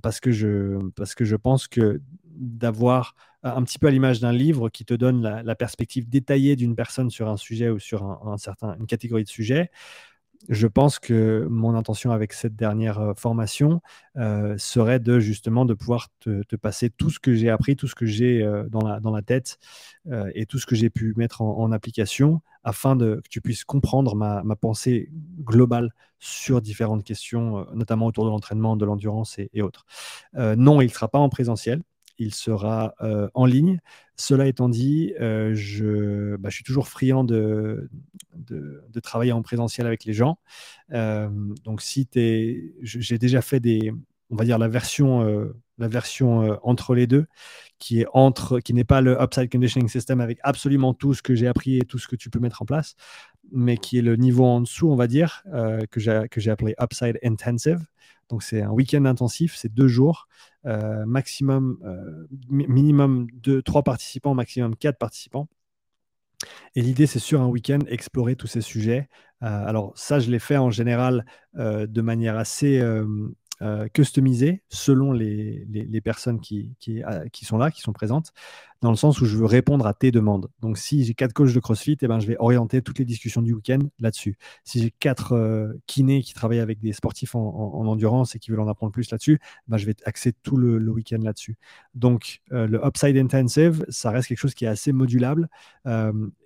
[0.00, 4.32] parce, que je, parce que je pense que d'avoir un petit peu à l'image d'un
[4.32, 8.38] livre qui te donne la, perspective détaillée d'une personne sur un sujet ou sur un
[8.38, 9.70] certain, une catégorie de sujets,
[10.48, 13.80] je pense que mon intention avec cette dernière euh, formation
[14.16, 17.94] euh, serait de justement de pouvoir te, passer tout ce que j'ai appris, tout ce
[17.94, 19.58] que j'ai euh, dans, la, tête
[20.34, 24.42] et tout ce que j'ai pu mettre en, application afin que tu puisses comprendre ma,
[24.56, 29.84] pensée globale sur différentes questions, notamment autour de l'entraînement, de l'endurance et, autres.
[30.34, 31.82] non, il ne sera pas en présentiel
[32.18, 33.80] il sera euh, en ligne.
[34.16, 37.90] Cela étant dit, euh, je, bah, je, suis toujours friand de,
[38.34, 40.38] de, travailler en présentiel avec les gens.
[40.92, 41.28] Euh,
[41.64, 42.08] donc, si
[42.82, 43.92] j'ai déjà fait des,
[44.30, 47.26] on va dire la version, la version entre les deux,
[47.78, 51.34] qui est entre, qui n'est pas le upside conditioning system avec absolument tout ce que
[51.34, 52.94] j'ai appris et tout ce que tu peux mettre en place,
[53.50, 55.42] mais qui est le niveau en dessous, on va dire,
[55.90, 57.80] que j'ai appelé upside intensive.
[58.32, 60.26] Donc, c'est un week-end intensif, c'est deux jours,
[60.64, 63.26] euh, maximum, euh, minimum
[63.62, 65.48] trois participants, maximum quatre participants.
[66.74, 69.10] Et l'idée, c'est sur un week-end, explorer tous ces sujets.
[69.42, 72.82] Euh, alors, ça, je l'ai fait en général de manière assez
[73.62, 78.32] euh, customisé selon les, les, personnes qui, euh, qui, sont là, qui sont présentes,
[78.80, 80.48] dans le sens où je veux répondre à tes demandes.
[80.60, 83.40] Donc, si j'ai quatre coachs de CrossFit, eh ben, je vais orienter toutes les discussions
[83.40, 84.36] du week-end là-dessus.
[84.64, 87.40] Si j'ai quatre euh, kinés qui travaillent avec des sportifs en,
[87.86, 90.90] endurance et qui veulent en apprendre plus là-dessus, ben, je vais axer tout le, le
[90.90, 91.56] week-end là-dessus.
[91.94, 95.48] Donc, le Upside Intensive, ça reste quelque chose qui est assez modulable.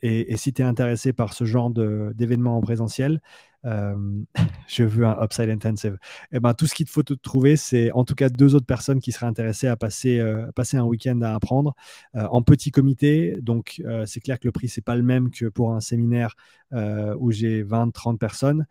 [0.03, 3.21] Et, et, si tu es intéressé par ce genre d'événements en présentiel,
[3.67, 3.95] euh,
[4.69, 5.99] je veux un upside intensive.
[6.33, 8.55] Et eh ben, tout ce qu'il te faut te trouver, c'est en tout cas deux
[8.55, 11.75] autres personnes qui seraient intéressées à passer, euh, passer un week-end à apprendre
[12.15, 13.37] euh, en petit comité.
[13.41, 16.35] Donc, c'est clair que le prix, c'est pas le même que pour un séminaire
[17.19, 18.67] où j'ai 20, 30 personnes.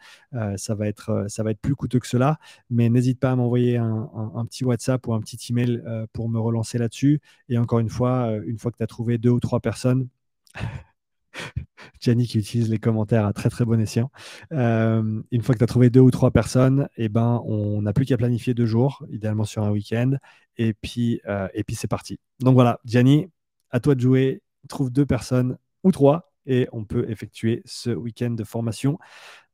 [0.57, 2.39] ça, va être, ça va être plus coûteux que cela.
[2.69, 5.81] Mais n'hésite pas à m'envoyer un, un, petit WhatsApp ou un petit email
[6.13, 7.21] pour me relancer là-dessus.
[7.49, 10.07] Et encore une fois, une fois que tu as trouvé deux ou trois personnes,
[11.99, 14.11] Gianni qui utilise les commentaires à très très bon escient.
[14.51, 17.93] Euh, une fois que tu as trouvé deux ou trois personnes, eh ben, on n'a
[17.93, 20.13] plus qu'à planifier deux jours, idéalement sur un week-end,
[20.57, 22.19] et puis, euh, et puis c'est parti.
[22.39, 23.27] Donc voilà, Gianni,
[23.71, 28.31] à toi de jouer, trouve deux personnes ou trois, et on peut effectuer ce week-end
[28.31, 28.99] de formation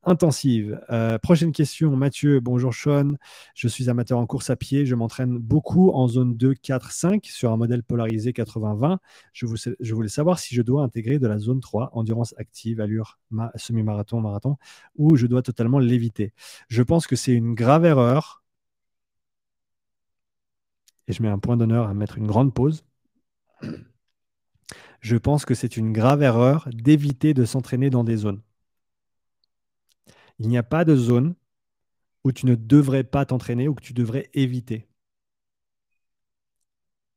[0.04, 0.82] intensive.
[0.90, 2.40] Euh, prochaine question, Mathieu.
[2.40, 3.14] Bonjour Sean.
[3.54, 4.86] Je suis amateur en course à pied.
[4.86, 8.98] Je m'entraîne beaucoup en zone 2, 4, 5 sur un modèle polarisé 80-20.
[9.34, 9.46] Je,
[9.80, 13.20] je, voulais savoir si je dois intégrer de la zone 3, endurance active, allure
[13.56, 14.58] semi-marathon, marathon,
[14.96, 16.34] ou je dois totalement l'éviter.
[16.68, 18.44] Je pense que c'est une grave erreur.
[21.08, 22.86] Et je mets un point d'honneur à mettre une grande pause.
[25.02, 28.42] Je pense que c'est une grave erreur d'éviter de s'entraîner dans des zones.
[30.39, 31.36] Il n'y a pas de zone
[32.24, 34.88] où tu ne devrais pas t'entraîner ou que tu devrais éviter.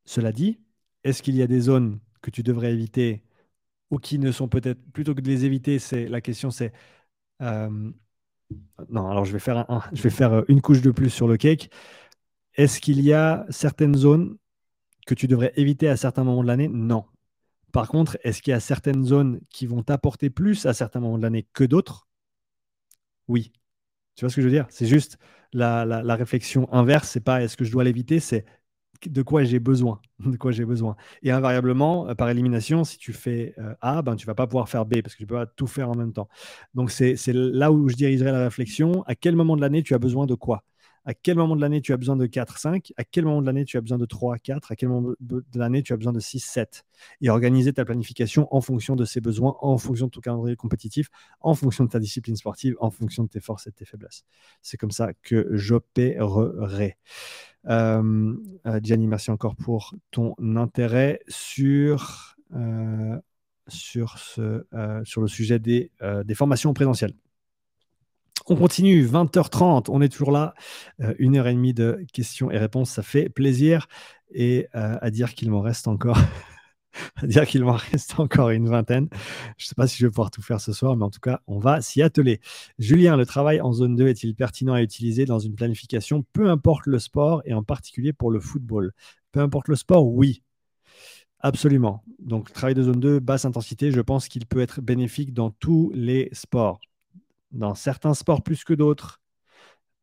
[0.05, 0.59] Cela dit,
[1.03, 3.23] est-ce qu'il y a des zones que tu devrais éviter
[3.91, 6.73] ou qui ne sont peut-être plutôt que de les éviter, c'est la question c'est
[7.41, 7.91] euh,
[8.89, 11.37] non, alors je vais faire je vais faire euh, une couche de plus sur le
[11.37, 11.69] cake.
[12.55, 14.37] Est-ce qu'il y a certaines zones
[15.07, 16.69] que tu devrais éviter à certains moments de l'année?
[16.69, 17.05] Non.
[17.71, 21.17] Par contre, est-ce qu'il y a certaines zones qui vont t'apporter plus à certains moments
[21.17, 22.07] de l'année que d'autres?
[23.27, 23.51] Oui.
[24.15, 24.67] Tu vois ce que je veux dire?
[24.69, 25.17] C'est juste
[25.53, 27.09] la, réflexion inverse.
[27.09, 28.45] C'est pas est-ce que je dois l'éviter, c'est
[29.05, 30.01] de quoi j'ai besoin.
[30.25, 30.95] De quoi j'ai besoin.
[31.21, 34.69] Et invariablement, euh, par élimination, si tu fais euh, A, ben, tu vas pas pouvoir
[34.69, 36.29] faire B parce que tu peux pas tout faire en même temps.
[36.73, 39.03] Donc c'est là où je dirigerai la réflexion.
[39.03, 40.63] À quel moment de l'année tu as besoin de quoi?
[41.05, 43.45] À quel moment de l'année tu as besoin de 4, 5, à quel moment de
[43.45, 46.13] l'année tu as besoin de 3, 4, à quel moment de l'année tu as besoin
[46.13, 46.85] de 6, 7.
[47.21, 51.09] Et organiser ta planification en fonction de ces besoins, en fonction de ton calendrier compétitif,
[51.41, 54.25] en fonction de ta discipline sportive, en fonction de tes forces et tes faiblesses.
[54.61, 56.97] C'est comme ça que j'opérerai.
[57.67, 58.35] Euh,
[58.67, 63.19] euh, Gianni, merci encore pour ton intérêt sur, euh,
[63.67, 64.65] sur, ce,
[65.03, 65.91] sur le sujet des,
[66.23, 67.13] des formations présentielles.
[68.47, 70.53] On continue, 20h30, on est toujours là.
[71.01, 73.87] Euh, une heure et demie de questions et réponses, ça fait plaisir.
[74.31, 76.17] Et euh, à dire qu'il m'en reste encore.
[77.15, 79.07] à dire qu'il m'en reste encore une vingtaine.
[79.57, 81.19] Je ne sais pas si je vais pouvoir tout faire ce soir, mais en tout
[81.19, 82.39] cas, on va s'y atteler.
[82.77, 86.85] Julien, le travail en zone 2 est-il pertinent à utiliser dans une planification, peu importe
[86.85, 88.91] le sport et en particulier pour le football?
[89.31, 90.43] Peu importe le sport, oui.
[91.39, 92.03] Absolument.
[92.19, 95.91] Donc, travail de zone 2, basse intensité, je pense qu'il peut être bénéfique dans tous
[95.95, 96.79] les sports
[97.55, 99.21] dans certains sports plus que d'autres,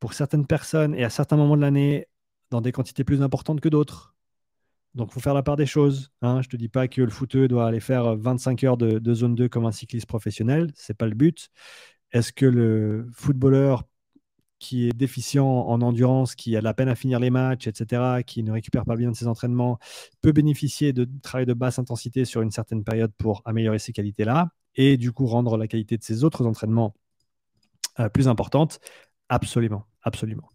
[0.01, 2.09] pour certaines personnes et à certains moments de l'année,
[2.51, 4.15] dans des quantités plus importantes que d'autres.
[4.95, 6.11] Donc, il faut faire la part des choses.
[6.21, 6.43] Hein.
[6.43, 9.35] Je ne te dis pas que le footeux doit aller faire 25 heures de, zone
[9.35, 10.71] 2 comme un cycliste professionnel.
[10.75, 11.49] Ce n'est pas le but.
[12.13, 13.85] Est-ce que le footballeur
[14.59, 18.43] qui est déficient en endurance, qui a la peine à finir les matchs, etc., qui
[18.43, 19.79] ne récupère pas bien de ses entraînements,
[20.21, 24.51] peut bénéficier de travail de basse intensité sur une certaine période pour améliorer ces qualités-là
[24.75, 26.95] et du coup rendre la qualité de ses autres entraînements
[28.01, 28.81] euh, plus importante
[29.29, 30.49] Absolument, absolument.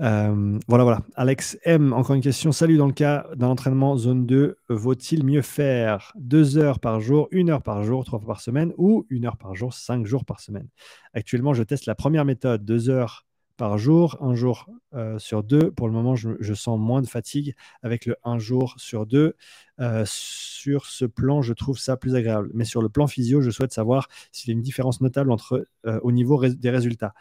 [0.00, 1.02] Euh, voilà, voilà.
[1.14, 2.50] Alex M, encore une question.
[2.50, 7.28] Salut, dans le cas d'un entraînement zone 2, vaut-il mieux faire deux heures par jour,
[7.30, 10.24] une heure par jour, trois fois par semaine ou une heure par jour, cinq jours
[10.24, 10.68] par semaine?
[11.12, 13.24] Actuellement, je teste la première méthode, deux heures
[13.62, 15.70] par jour, un jour euh, sur deux.
[15.70, 19.36] Pour le moment, je, sens moins de fatigue avec le un jour sur deux.
[20.04, 22.50] sur ce plan, je trouve ça plus agréable.
[22.54, 25.68] Mais sur le plan physio, je souhaite savoir s'il y a une différence notable entre,
[25.84, 27.14] au niveau des résultats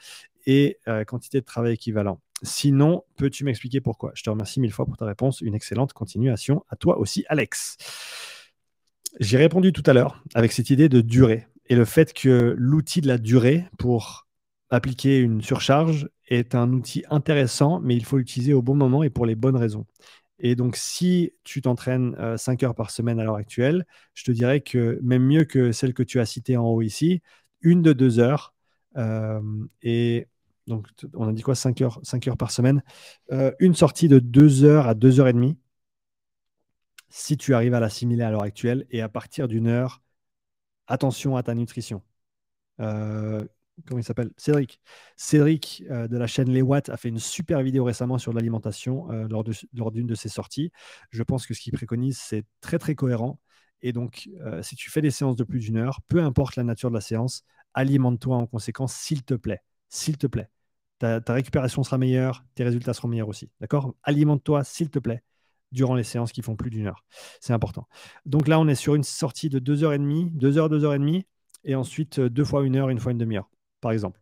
[0.47, 2.19] et quantité de travail équivalent.
[2.41, 4.11] Sinon, peux-tu m'expliquer pourquoi?
[4.15, 5.41] Je te remercie mille fois pour ta réponse.
[5.41, 7.77] Une excellente continuation à toi aussi, Alex.
[9.19, 13.01] J'ai répondu tout à l'heure avec cette idée de durée et le fait que l'outil
[13.01, 14.25] de la durée pour
[14.71, 19.09] appliquer une surcharge est un outil intéressant, mais il faut l'utiliser au bon moment et
[19.09, 19.85] pour les bonnes raisons.
[20.39, 24.61] Et donc, si tu t'entraînes 5 heures par semaine à l'heure actuelle, je te dirais
[24.61, 27.21] que même mieux que celle que tu as citée en haut ici,
[27.61, 28.55] une de deux heures.
[29.83, 30.27] et
[30.67, 32.81] donc, on a dit quoi 5 heures, 5 heures par semaine.
[33.59, 35.57] une sortie de 2 heures à 2 heures et demie.
[37.09, 40.01] Si tu arrives à l'assimiler à l'heure actuelle et à partir d'une heure,
[40.87, 42.01] attention à ta nutrition
[43.87, 44.31] comment il s'appelle?
[44.37, 44.79] Cédric.
[45.15, 49.11] Cédric euh, de la chaîne Les Watts a fait une super vidéo récemment sur l'alimentation
[49.11, 50.71] euh, lors, d'une de ses sorties.
[51.11, 53.39] Je pense que ce qu'il préconise, c'est très très cohérent.
[53.81, 56.63] Et donc, euh, si tu fais des séances de plus d'une heure, peu importe la
[56.63, 59.61] nature de la séance, alimente-toi en conséquence, s'il te plaît.
[59.89, 60.49] S'il te plaît.
[60.99, 63.49] Ta, récupération sera meilleure, tes résultats seront meilleurs aussi.
[63.59, 63.95] D'accord?
[64.03, 65.23] Alimente-toi, s'il te plaît,
[65.71, 67.05] durant les séances qui font plus d'une heure.
[67.39, 67.87] C'est important.
[68.25, 71.25] Donc là, on est sur une sortie de 2h30, 2 heures, 2 heures et demie,
[71.63, 73.49] et ensuite deux fois une heure, une fois une demi-heure
[73.81, 74.21] par exemple.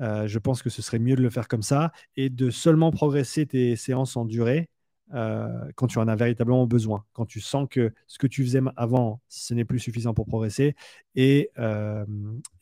[0.00, 2.92] Euh, je pense que ce serait mieux de le faire comme ça et de seulement
[2.92, 4.70] progresser tes séances en durée
[5.10, 9.22] quand tu en as véritablement besoin, quand tu sens que ce que tu faisais avant,
[9.30, 10.76] ce n'est plus suffisant pour progresser
[11.14, 11.50] et,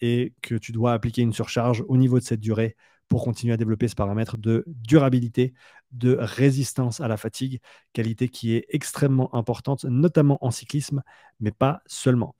[0.01, 2.77] et que tu dois appliquer une surcharge au niveau de cette durée
[3.09, 5.55] pour continuer à développer ce paramètre de durabilité,
[5.93, 7.61] de résistance à la fatigue,
[7.93, 11.03] qualité qui est extrêmement importante, notamment en cyclisme,
[11.41, 12.35] mais pas seulement.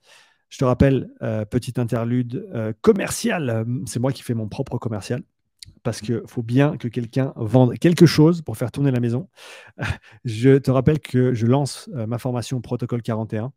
[0.49, 5.23] Je te rappelle, euh, petite interlude euh, commercial, c'est moi qui fais mon propre commercial,
[5.83, 9.27] parce qu'il faut bien que quelqu'un vende quelque chose pour faire tourner la maison.
[10.25, 13.51] Je te rappelle que je lance euh, ma formation Protocole 41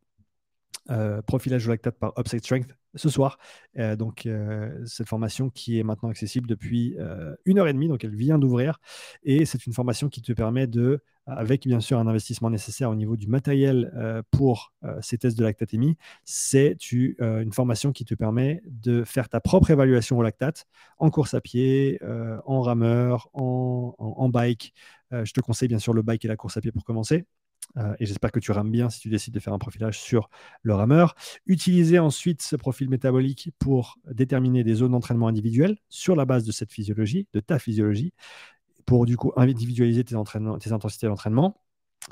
[0.91, 3.39] euh, profilage de lactate par Upside Strength ce soir.
[3.79, 6.97] Euh, donc, euh, cette formation qui est maintenant accessible depuis
[7.45, 8.81] une heure et demie, donc elle vient d'ouvrir.
[9.23, 12.95] Et c'est une formation qui te permet de, avec bien sûr un investissement nécessaire au
[12.95, 13.93] niveau du matériel
[14.31, 19.71] pour ces tests de lactatémie, c'est une formation qui te permet de faire ta propre
[19.71, 20.67] évaluation au lactate
[20.99, 22.01] en course à pied,
[22.45, 24.75] en rameur, en bike.
[25.13, 27.27] je te conseille bien sûr le bike et la course à pied pour commencer.
[27.77, 30.29] Euh, et j'espère que tu rames bien si tu décides de faire un profilage sur
[30.63, 31.15] le rameur.
[31.47, 36.53] Utiliser ensuite ce profil métabolique pour déterminer des zones d'entraînement individuelles sur la base de
[36.53, 38.13] cette physiologie, de ta physiologie,
[38.87, 41.57] pour du coup individualiser tes, intensités d'entraînement,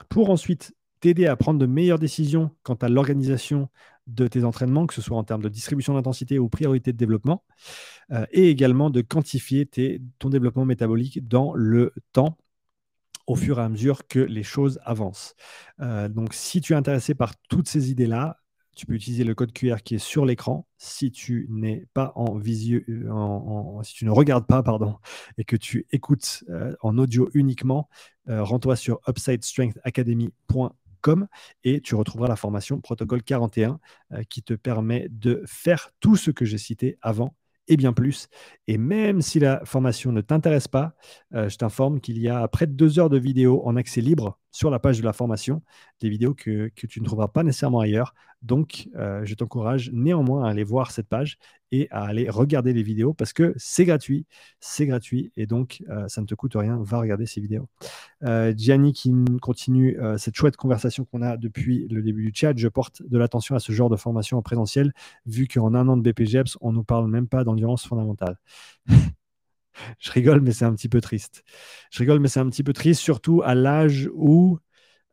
[0.08, 3.68] pour ensuite t'aider à prendre de meilleures décisions quant à l'organisation
[4.06, 7.44] de tes entraînements, que ce soit en termes de distribution d'intensité ou priorité de développement,
[8.10, 9.68] euh, et également de quantifier
[10.18, 12.38] ton développement métabolique dans le temps
[13.28, 15.36] au fur et à mesure que les choses avancent.
[15.80, 18.38] Euh, donc, si tu es intéressé par toutes ces idées-là,
[18.74, 20.66] tu peux utiliser le code QR qui est sur l'écran.
[20.78, 24.96] Si tu n'es pas en visio, euh, si tu ne regardes pas, pardon,
[25.36, 27.90] et que tu écoutes euh, en audio uniquement,
[28.26, 31.28] rends-toi sur upsidestrengthacademy.com
[31.64, 33.80] et tu retrouveras la formation protocole 41
[34.28, 37.34] qui te permet de faire tout ce que j'ai cité avant
[37.68, 38.28] et bien plus.
[38.66, 40.94] Et même si la formation ne t'intéresse pas,
[41.34, 44.38] euh, je t'informe qu'il y a près de deux heures de vidéos en accès libre
[44.50, 45.62] sur la page de la formation,
[46.00, 48.14] des vidéos que, tu ne trouveras pas nécessairement ailleurs.
[48.42, 51.38] Donc, euh, je t'encourage néanmoins à aller voir cette page
[51.72, 54.26] et à aller regarder les vidéos parce que c'est gratuit,
[54.60, 56.80] c'est gratuit et donc euh, ça ne te coûte rien.
[56.82, 57.68] Va regarder ces vidéos.
[58.22, 62.56] Euh, Gianni qui continue cette chouette conversation qu'on a depuis le début du chat.
[62.56, 64.92] Je porte de l'attention à ce genre de formation en présentiel
[65.26, 68.38] vu qu'en un an de BPGEPS, on ne nous parle même pas d'endurance fondamentale.
[69.98, 71.44] je rigole, mais c'est un petit peu triste.
[71.90, 74.58] Je rigole, mais c'est un petit peu triste, surtout à l'âge où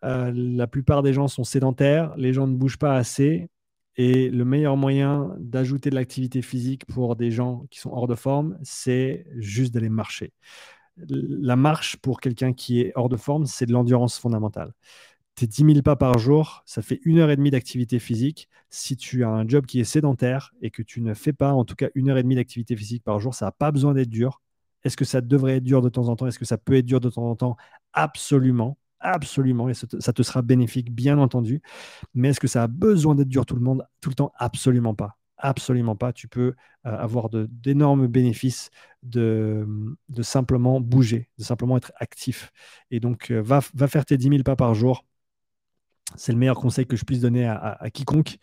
[0.03, 3.49] euh, la plupart des gens sont sédentaires, les gens ne bougent pas assez.
[3.97, 8.15] Et le meilleur moyen d'ajouter de l'activité physique pour des gens qui sont hors de
[8.15, 10.33] forme, c'est juste d'aller marcher.
[10.97, 14.73] La marche pour quelqu'un qui est hors de forme, c'est de l'endurance fondamentale.
[15.35, 18.49] Tes 10 000 pas par jour, ça fait une heure et demie d'activité physique.
[18.69, 21.65] Si tu as un job qui est sédentaire et que tu ne fais pas en
[21.65, 24.09] tout cas une heure et demie d'activité physique par jour, ça n'a pas besoin d'être
[24.09, 24.41] dur.
[24.85, 26.27] Est-ce que ça devrait être dur de temps en temps?
[26.27, 27.57] Est-ce que ça peut être dur de temps en temps?
[27.93, 28.77] Absolument.
[29.01, 31.61] Absolument, et ça te sera bénéfique, bien entendu.
[32.15, 34.31] Mais est-ce que ça a besoin d'être dur tout le monde, tout le temps?
[34.37, 35.17] Absolument pas.
[35.37, 36.13] Absolument pas.
[36.13, 38.71] Tu peux euh, avoir d'énormes bénéfices
[39.03, 39.67] de,
[40.21, 42.51] simplement bouger, de simplement être actif.
[42.89, 45.05] Et donc, euh, va, va, faire tes 10 000 pas par jour.
[46.17, 48.37] C'est le meilleur conseil que je puisse donner à, quiconque,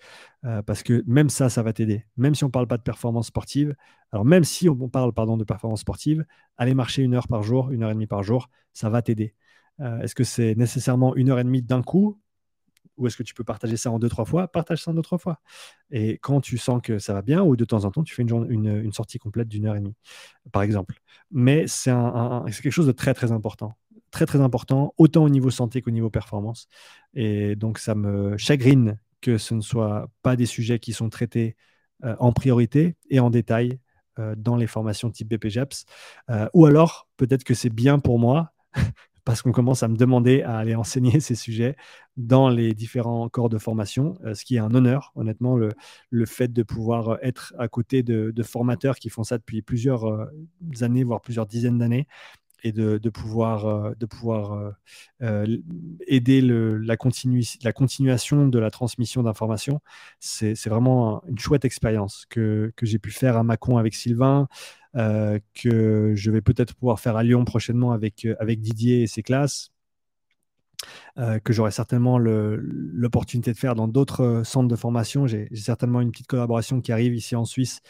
[0.44, 2.06] euh, parce que même ça, ça va t'aider.
[2.16, 3.74] Même si on ne parle pas de performance sportive,
[4.12, 6.24] alors même si on parle pardon, de performance sportive,
[6.56, 9.34] aller marcher une heure par jour, une heure et demie par jour, ça va t'aider.
[9.80, 12.20] Euh, est-ce que c'est nécessairement une heure et demie d'un coup
[12.96, 14.48] ou est-ce que tu peux partager ça en deux, trois fois?
[14.48, 15.40] Partage ça en deux, trois fois.
[15.90, 18.22] Et quand tu sens que ça va bien, ou de temps en temps, tu fais
[18.22, 19.96] une, une, sortie complète d'une heure et demie,
[20.52, 21.00] par exemple.
[21.30, 23.74] Mais c'est quelque chose de très, très important
[24.12, 26.68] très très important, autant au niveau santé qu'au niveau performance.
[27.14, 31.56] Et donc ça me chagrine que ce ne soit pas des sujets qui sont traités
[32.04, 33.78] euh, en priorité et en détail
[34.18, 35.86] euh, dans les formations type BPGEPS.
[36.30, 38.52] Euh, ou alors, peut-être que c'est bien pour moi,
[39.24, 41.76] parce qu'on commence à me demander à aller enseigner ces sujets
[42.16, 45.70] dans les différents corps de formation, ce qui est un honneur, honnêtement, le,
[46.10, 50.28] le fait de pouvoir être à côté de, formateurs qui font ça depuis plusieurs
[50.80, 52.06] années, voire plusieurs dizaines d'années,
[52.62, 54.70] et de, pouvoir, euh, de pouvoir euh,
[55.22, 55.56] euh,
[56.06, 59.80] aider la, continuation de la transmission d'informations.
[60.20, 64.48] C'est vraiment une chouette expérience que, j'ai pu faire à Mâcon avec Sylvain,
[64.94, 69.71] que je vais peut-être pouvoir faire à Lyon prochainement avec, avec Didier et ses classes.
[71.16, 75.26] Que j'aurai certainement l'opportunité de faire dans d'autres centres de formation.
[75.26, 77.80] J'ai certainement une petite collaboration qui arrive ici en Suisse,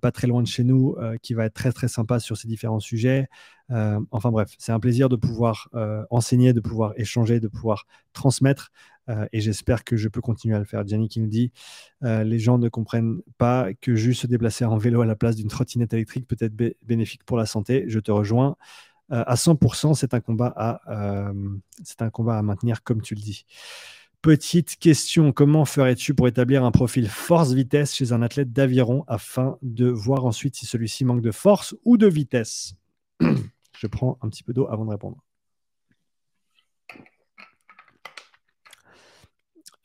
[0.00, 2.80] pas très loin de chez nous, qui va être très très sympa sur ces différents
[2.80, 3.28] sujets.
[3.70, 7.86] Euh, enfin bref, c'est un plaisir de pouvoir euh, enseigner, de pouvoir échanger, de pouvoir
[8.12, 8.70] transmettre.
[9.08, 10.86] Euh, et j'espère que je peux continuer à le faire.
[10.86, 11.52] Gianni qui nous dit
[12.02, 15.48] les gens ne comprennent pas que juste se déplacer en vélo à la place d'une
[15.48, 17.84] trottinette électrique peut être bénéfique pour la santé.
[17.88, 18.56] Je te rejoins.
[19.10, 21.32] À 100%, c'est un, combat à,
[21.82, 23.46] c'est un combat à maintenir, comme tu le dis.
[24.20, 29.86] Petite question, comment ferais-tu pour établir un profil force-vitesse chez un athlète d'aviron afin de
[29.88, 32.74] voir ensuite si celui-ci manque de force ou de vitesse?
[33.20, 35.18] Je prends un petit peu d'eau avant de répondre.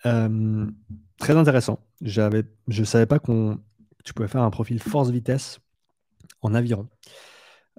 [0.07, 0.65] Euh,
[1.17, 1.80] très intéressant.
[2.01, 3.59] J'avais, je ne savais pas qu'on
[4.03, 5.59] tu pouvais faire un profil force-vitesse
[6.41, 6.89] en aviron.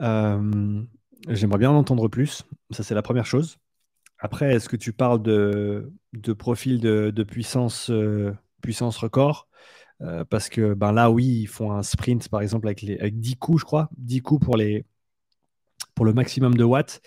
[0.00, 0.82] Euh,
[1.28, 2.44] j'aimerais bien en entendre plus.
[2.70, 3.58] Ça, c'est la première chose.
[4.18, 5.92] Après, est-ce que tu parles de,
[6.38, 9.48] profil de, puissance, euh, puissance record?
[10.28, 13.36] Parce que ben là, oui, ils font un sprint, par exemple, avec, les, avec 10
[13.36, 13.88] coups, je crois.
[13.96, 14.84] 10 coups pour, les,
[15.94, 17.00] pour le maximum de watts.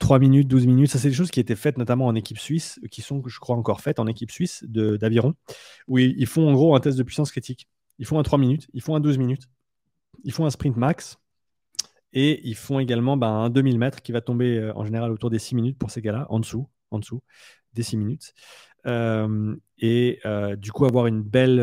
[0.00, 0.90] 3 minutes, 12 minutes.
[0.90, 3.54] Ça, c'est des choses qui étaient faites notamment en équipe suisse, qui sont, je crois,
[3.54, 5.34] encore faites en équipe suisse d'aviron,
[5.86, 7.68] où ils, font en gros un test de puissance critique.
[7.98, 9.48] Ils font un 3 minutes, ils font un 12 minutes,
[10.24, 11.18] ils font un sprint max,
[12.12, 15.30] et ils font également ben, un 2000 mètres qui va tomber euh, en général autour
[15.30, 17.22] des 6 minutes pour ces gars-là, en dessous, en dessous
[17.72, 18.34] des 6 minutes.
[18.86, 21.60] Euh, et euh, du coup, avoir une belle,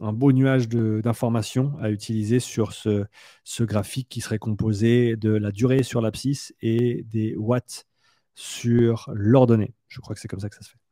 [0.00, 3.04] un beau nuage d'informations à utiliser sur ce,
[3.44, 7.86] ce, graphique qui serait composé de la durée sur l'abscisse et des watts
[8.34, 9.74] sur l'ordonnée.
[9.88, 10.89] Je crois que c'est comme ça que ça se fait.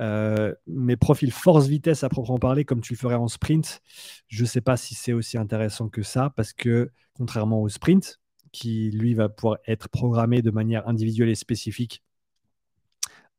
[0.00, 3.80] Euh, mes profils force-vitesse à proprement parler, comme tu le ferais en sprint,
[4.28, 8.20] je ne sais pas si c'est aussi intéressant que ça, parce que contrairement au sprint,
[8.52, 12.02] qui lui va pouvoir être programmé de manière individuelle et spécifique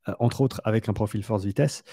[0.07, 1.83] euh, entre autres avec un profil force-vitesse,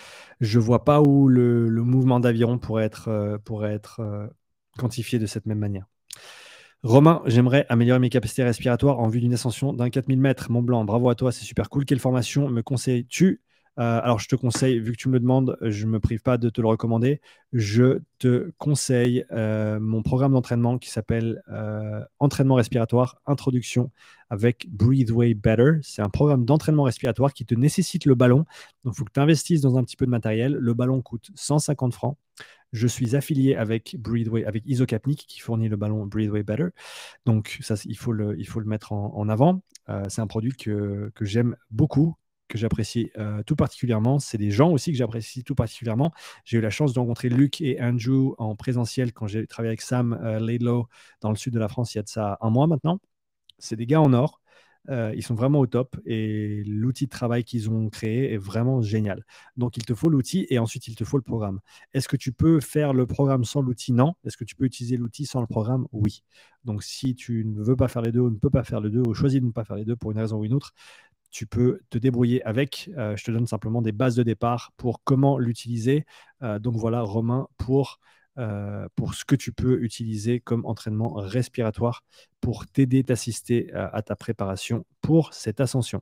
[0.41, 4.31] je ne vois pas où le, mouvement d'aviron pourrait être, euh, pourrait être
[4.77, 5.87] quantifié de cette même manière.
[6.83, 10.51] Romain, j'aimerais améliorer mes capacités respiratoires en vue d'une ascension d'un 4000 mètres.
[10.51, 11.85] Mont Blanc, bravo à toi, c'est super cool.
[11.85, 13.41] Quelle formation me conseilles-tu
[13.79, 16.23] euh, alors, je te conseille, vu que tu me le demandes, je ne me prive
[16.23, 17.21] pas de te le recommander.
[17.53, 23.91] Je te conseille euh, mon programme d'entraînement qui s'appelle euh, Entraînement respiratoire, introduction
[24.31, 25.73] avec Breathe Way Better.
[25.83, 28.47] C'est un programme d'entraînement respiratoire qui te nécessite le ballon.
[28.85, 30.55] Donc, il faut que tu investisses dans un petit peu de matériel.
[30.55, 32.17] Le ballon coûte 150 francs.
[32.73, 36.69] Je suis affilié avec Breatheway, avec Isocapnic qui fournit le ballon Breatheway Better.
[37.27, 39.63] Donc ça, il faut le, il faut le mettre en, avant.
[40.09, 42.17] c'est un produit que, que j'aime beaucoup,
[42.49, 44.19] que j'apprécie euh, tout particulièrement.
[44.19, 46.13] C'est des gens aussi que j'apprécie tout particulièrement.
[46.45, 49.81] J'ai eu la chance de rencontrer Luc et Andrew en présentiel quand j'ai travaillé avec
[49.81, 50.89] Sam euh, Laidlow
[51.21, 53.01] dans le sud de la France il y a de ça un mois maintenant.
[53.59, 54.41] C'est des gars en or.
[54.89, 58.83] Euh, ils sont vraiment au top et l'outil de travail qu'ils ont créé est vraiment
[58.83, 59.25] génial.
[59.57, 61.61] Donc il te faut l'outil et ensuite il te faut le programme.
[61.93, 63.93] Est-ce que tu peux faire le programme sans l'outil?
[63.93, 64.15] Non.
[64.25, 65.87] Est-ce que tu peux utiliser l'outil sans le programme?
[65.93, 66.23] Oui.
[66.65, 68.91] Donc si tu ne veux pas faire les deux ou ne peux pas faire les
[68.91, 70.73] deux ou choisis de ne pas faire les deux pour une raison ou une autre,
[71.37, 72.89] tu peux te débrouiller avec.
[72.97, 76.07] Euh, je te donne simplement des bases de départ pour comment l'utiliser.
[76.43, 78.01] Euh, donc voilà, Romain, pour,
[78.39, 82.05] euh, pour ce que tu peux utiliser comme entraînement respiratoire
[82.41, 86.01] pour t'aider, t'assister à ta préparation pour cette ascension.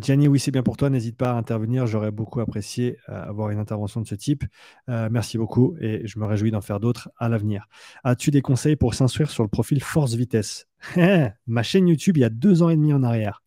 [0.00, 0.88] Gianni, oui, c'est bien pour toi.
[0.90, 1.86] N'hésite pas à intervenir.
[1.86, 4.44] J'aurais beaucoup apprécié avoir une intervention de ce type.
[4.88, 7.68] merci beaucoup et je me réjouis d'en faire d'autres à l'avenir.
[8.02, 10.66] As-tu des conseils pour s'instruire sur le profil force-vitesse?
[11.46, 13.42] Ma chaîne YouTube, il y a deux ans et demi en arrière.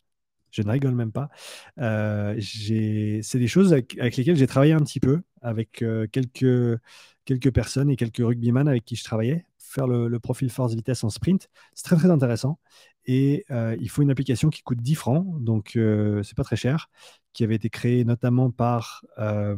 [0.50, 1.28] Je ne rigole même pas.
[1.76, 6.80] c'est des choses avec, lesquelles j'ai travaillé un petit peu avec quelques,
[7.24, 9.46] quelques personnes et quelques rugbyman avec qui je travaillais.
[9.58, 12.58] Faire le, profil force-vitesse en sprint, c'est très très intéressant.
[13.06, 16.56] Et euh, il faut une application qui coûte 10 francs, donc euh, c'est pas très
[16.56, 16.90] cher,
[17.32, 19.04] qui avait été créée notamment par.
[19.18, 19.56] Euh,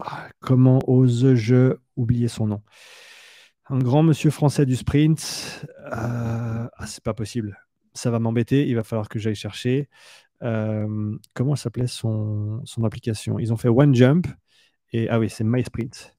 [0.00, 2.62] ah, comment ose-je oublier son nom?
[3.68, 5.66] Un grand monsieur français du sprint.
[5.90, 7.58] ah, c'est pas possible.
[7.94, 9.88] Ça va m'embêter, il va falloir que j'aille chercher.
[10.40, 13.38] comment s'appelait son, son application?
[13.38, 14.26] Ils ont fait One Jump,
[14.92, 16.16] et ah oui, c'est MySprint.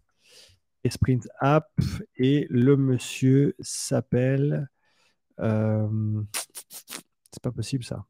[0.84, 1.72] Et Sprint App,
[2.18, 4.70] et le monsieur s'appelle.
[5.40, 6.22] Euh,
[7.32, 8.06] c'est pas possible ça.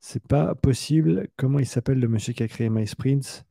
[0.00, 1.28] C'est pas possible.
[1.36, 3.44] Comment il s'appelle le monsieur qui a créé MySprint?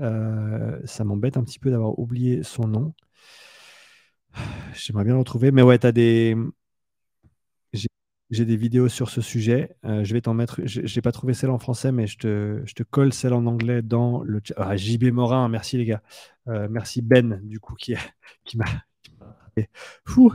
[0.00, 2.94] Euh, Ça m'embête un petit peu d'avoir oublié son nom.
[4.74, 5.50] J'aimerais bien le retrouver.
[5.52, 6.36] Mais ouais, tu as des.
[8.34, 9.76] J'ai des vidéos sur ce sujet.
[9.84, 10.60] Euh, je vais t'en mettre.
[10.64, 13.46] Je n'ai pas trouvé celle en français, mais je te, je te colle celle en
[13.46, 14.54] anglais dans le chat.
[14.56, 16.02] Ah, JB Morin, merci les gars.
[16.46, 17.94] merci Ben, du coup, qui,
[18.44, 18.66] qui m'a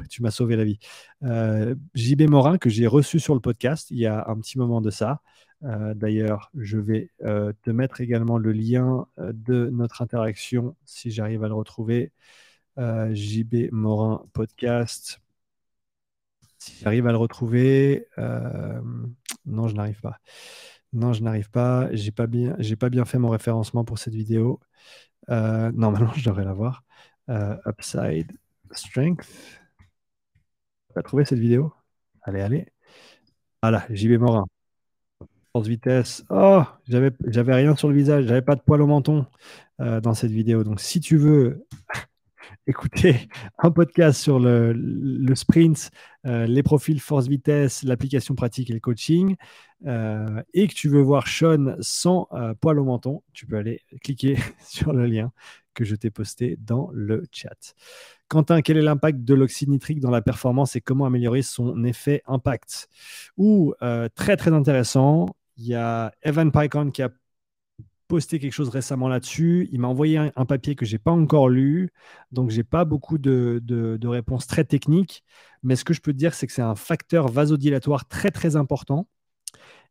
[0.10, 0.80] tu m'as sauvé la vie.
[1.24, 4.82] Euh, JB Morin, que j'ai reçu sur le podcast il y a un petit moment
[4.82, 5.22] de ça.
[5.64, 11.44] Euh, d'ailleurs, je vais euh, te mettre également le lien de notre interaction si j'arrive
[11.44, 12.12] à le retrouver.
[12.78, 15.20] JB Morin podcast.
[16.60, 18.08] Si j'arrive à le retrouver,
[19.46, 20.18] non, je n'arrive pas.
[20.94, 21.90] Non, je n'arrive pas.
[21.94, 24.60] J'ai pas bien, pas bien fait mon référencement pour cette vidéo.
[25.28, 26.84] normalement, je devrais l'avoir.
[27.66, 28.32] Upside
[28.72, 29.28] Strength.
[30.94, 31.74] Tu as trouvé cette vidéo?
[32.24, 32.68] Allez, allez.
[33.62, 34.46] Voilà, JB Morin.
[35.52, 36.24] Force vitesse.
[36.30, 39.26] Oh, j'avais, j'avais rien sur le visage, j'avais pas de poil au menton
[39.82, 40.64] euh, dans cette vidéo.
[40.64, 41.66] Donc, si tu veux
[42.68, 43.28] écouter
[43.58, 45.92] un podcast sur le, sprint,
[46.26, 49.36] euh, les profils force vitesse, l'application pratique et le coaching,
[49.86, 52.28] euh, et que tu veux voir Sean sans
[52.62, 55.32] poil au menton, tu peux aller cliquer sur le lien
[55.74, 57.76] que je t'ai posté dans le chat.
[58.28, 62.22] Quentin, quel est l'impact de l'oxyde nitrique dans la performance et comment améliorer son effet
[62.28, 62.90] impact?
[63.38, 63.74] Ou
[64.16, 67.10] très très intéressant, il y a Evan Pycon qui a
[68.10, 69.70] posté quelque chose récemment là-dessus.
[69.72, 71.92] Il m'a envoyé un, papier que je n'ai pas encore lu,
[72.32, 75.24] donc je n'ai pas beaucoup de, de, réponses très techniques.
[75.64, 79.08] Mais ce que je peux dire, c'est que c'est un facteur vasodilatoire très très important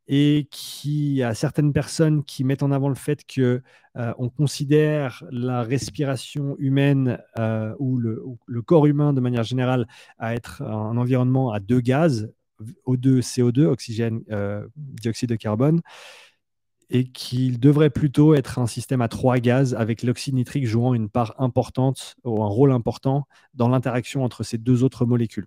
[0.08, 3.62] et qui a certaines personnes qui mettent en avant le fait que
[3.96, 9.86] euh, on considère la respiration humaine euh, ou, le, le, corps humain de manière générale
[10.18, 12.32] à être un environnement à deux gaz,
[12.86, 15.82] O2, CO2, oxygène, euh, dioxyde de carbone,
[16.90, 21.10] et qu'il devrait plutôt être un système à trois gaz avec l'oxyde nitrique jouant une
[21.10, 25.46] part importante ou un rôle important dans l'interaction entre ces deux autres molécules.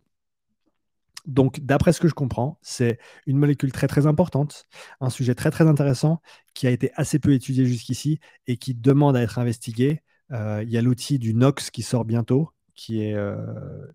[1.25, 4.65] Donc, d'après ce que je comprends, c'est une molécule très très importante,
[5.01, 6.21] un sujet très très intéressant
[6.53, 10.01] qui a été assez peu étudié jusqu'ici et qui demande à être investigué.
[10.31, 12.49] Euh, il y a l'outil du NOx qui sort bientôt,
[12.81, 13.35] qui est euh,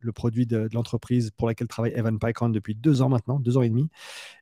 [0.00, 3.62] le produit de, l'entreprise pour laquelle travaille Evan Pycron depuis deux ans maintenant, deux ans
[3.62, 3.88] et demi.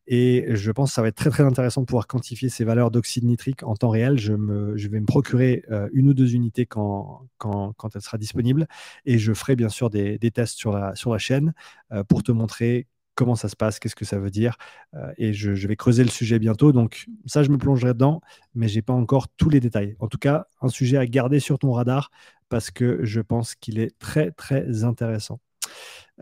[0.07, 2.91] Et je pense que ça va être très très intéressant de pouvoir quantifier ces valeurs
[2.91, 4.19] d'oxyde nitrique en temps réel.
[4.19, 8.03] Je, me, je vais me procurer euh, une ou deux unités quand, quand, quand, elle
[8.03, 8.69] sera disponible.
[9.07, 11.55] Et je ferai bien sûr des, tests sur la, sur la chaîne
[11.93, 14.57] euh, pour te montrer comment ça se passe, qu'est-ce que ça veut dire.
[15.19, 16.73] et je, vais creuser le sujet bientôt.
[16.73, 18.21] Donc ça, je me plongerai dedans,
[18.57, 19.95] mais je n'ai pas encore tous les détails.
[20.01, 22.11] En tout cas, un sujet à garder sur ton radar
[22.55, 25.41] parce que je pense qu'il est très, très intéressant.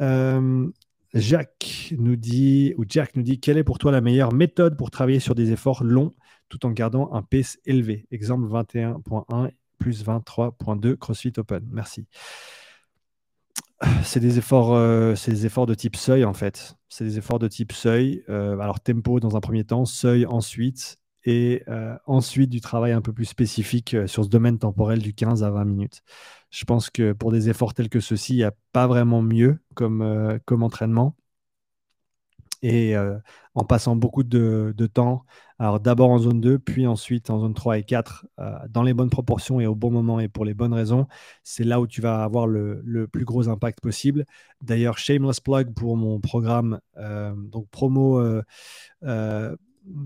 [0.01, 0.67] Euh,
[1.13, 4.91] Jacques nous dit, ou Jack nous dit, quelle est pour toi la meilleure méthode pour
[4.91, 6.15] travailler sur des efforts longs
[6.49, 8.07] tout en gardant un pace élevé?
[8.11, 11.69] Exemple 21.1 plus 23.2 CrossFit Open.
[11.71, 12.07] Merci.
[14.03, 16.79] C'est des efforts, euh, c'est des efforts de type seuil en fait.
[16.89, 18.25] C'est des efforts de type seuil.
[18.31, 23.01] Euh, alors tempo dans un premier temps, seuil ensuite, et euh, ensuite du travail un
[23.01, 26.03] peu plus spécifique euh, sur ce domaine temporel du 15 à 20 minutes.
[26.51, 29.59] Je pense que pour des efforts tels que ceux-ci, il n'y a pas vraiment mieux
[29.75, 31.17] comme, euh, comme entraînement.
[32.65, 32.95] Et
[33.57, 35.25] en passant beaucoup de, temps,
[35.59, 38.25] alors d'abord en zone 2, puis ensuite en zone 3 et 4,
[38.71, 41.09] dans les bonnes proportions et au bon moment et pour les bonnes raisons,
[41.43, 44.27] c'est là où tu vas avoir le, le plus gros impact possible.
[44.63, 48.23] D'ailleurs, shameless plug pour mon programme, donc promo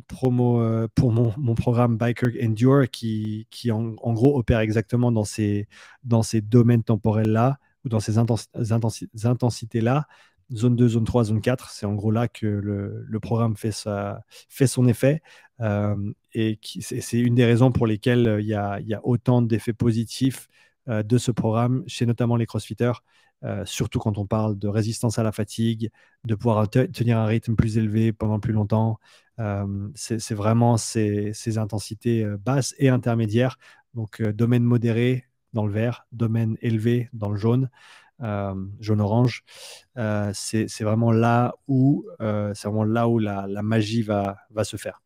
[0.08, 5.68] promo euh, pour mon, programme Biker Endure qui, qui en, gros opère exactement dans ces,
[6.04, 10.06] dans ces domaines temporels-là ou dans ces intensités-là.
[10.52, 13.72] Zone 2, zone 3, zone 4, c'est en gros là que le, le programme fait,
[13.72, 15.20] sa, fait son effet.
[15.60, 15.96] Euh,
[16.32, 19.42] et c'est une des raisons pour lesquelles euh, il y a, il y a autant
[19.42, 20.48] d'effets positifs
[20.88, 22.92] de ce programme chez notamment les crossfitters.
[23.64, 25.90] Surtout quand on parle de résistance à la fatigue,
[26.24, 28.98] de pouvoir tenir un rythme plus élevé pendant plus longtemps,
[29.94, 33.58] c'est vraiment ces, intensités basses et intermédiaires.
[33.94, 37.70] Donc, domaine modéré dans le vert, domaine élevé dans le jaune,
[38.80, 39.44] jaune-orange.
[40.32, 45.02] c'est vraiment là où, vraiment là où la, magie va, va se faire.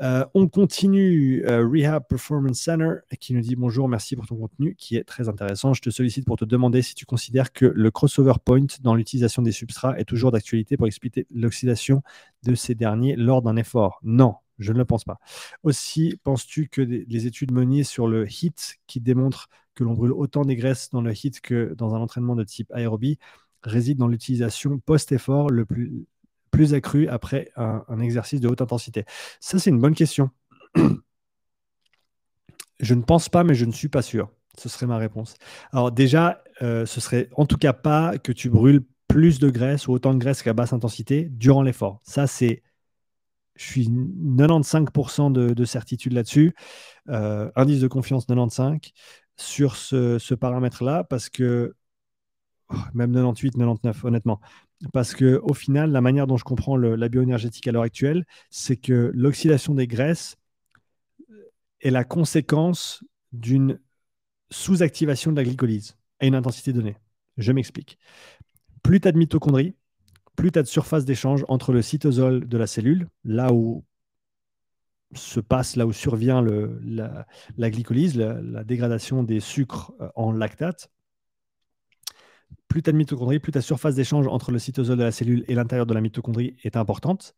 [0.00, 1.44] Euh, on continue.
[1.46, 5.28] Euh, Rehab Performance Center qui nous dit bonjour, merci pour ton contenu qui est très
[5.28, 5.74] intéressant.
[5.74, 9.42] Je te sollicite pour te demander si tu considères que le crossover point dans l'utilisation
[9.42, 12.02] des substrats est toujours d'actualité pour expliquer l'oxydation
[12.44, 14.00] de ces derniers lors d'un effort.
[14.02, 15.18] Non, je ne le pense pas.
[15.62, 20.44] Aussi, penses-tu que les études menées sur le HIT qui démontrent que l'on brûle autant
[20.44, 23.18] des graisses dans le HIT que dans un entraînement de type aérobie
[23.62, 26.06] résident dans l'utilisation post-effort le plus,
[26.50, 29.04] plus accru après un, exercice de haute intensité
[29.40, 30.30] Ça, c'est une bonne question.
[32.80, 34.30] je ne pense pas, mais je ne suis pas sûr.
[34.58, 35.36] Ce serait ma réponse.
[35.72, 39.88] Alors déjà, euh, ce serait en tout cas pas que tu brûles plus de graisse
[39.88, 42.00] ou autant de graisse qu'à basse intensité durant l'effort.
[42.04, 42.62] Ça, c'est...
[43.56, 46.54] Je suis 95% de, certitude là-dessus.
[47.08, 48.78] Euh, indice de confiance 95
[49.36, 51.74] sur ce, paramètre-là parce que
[52.70, 54.40] oh, même 98, 99, honnêtement.
[54.92, 58.76] Parce que au final, la manière dont je comprends la bioénergétique à l'heure actuelle, c'est
[58.76, 60.36] que l'oxydation des graisses
[61.80, 63.78] est la conséquence d'une
[64.50, 66.96] sous-activation de la glycolyse à une intensité donnée.
[67.36, 67.98] Je m'explique.
[68.82, 69.74] Plus tu as de mitochondries,
[70.36, 73.84] plus tu as de surface d'échange entre le cytosol de la cellule, là où
[75.14, 80.90] se passe, là où survient la, glycolyse, la, dégradation des sucres euh, en lactate,
[82.68, 85.44] plus tu as de mitochondries, plus ta surface d'échange entre le cytosol de la cellule
[85.48, 87.34] et l'intérieur de la mitochondrie est importante.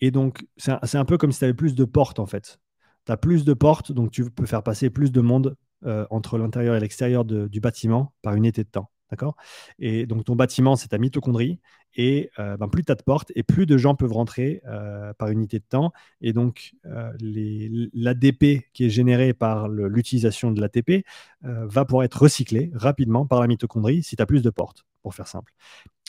[0.00, 2.58] Et donc, c'est un, peu comme si tu avais plus de portes, en fait.
[3.06, 6.38] Tu as plus de portes, donc tu peux faire passer plus de monde euh, entre
[6.38, 8.90] l'intérieur et l'extérieur du bâtiment par unité de temps.
[9.10, 9.36] D'accord?
[9.78, 11.58] Et donc, ton bâtiment, c'est ta mitochondrie.
[11.96, 15.12] Et euh, ben, plus tu as de portes et plus de gens peuvent rentrer euh,
[15.14, 15.92] par unité de temps.
[16.20, 21.04] Et donc, l'ADP qui est généré par l'utilisation de l'ATP
[21.42, 25.14] va pouvoir être recyclé rapidement par la mitochondrie si tu as plus de portes, pour
[25.14, 25.52] faire simple.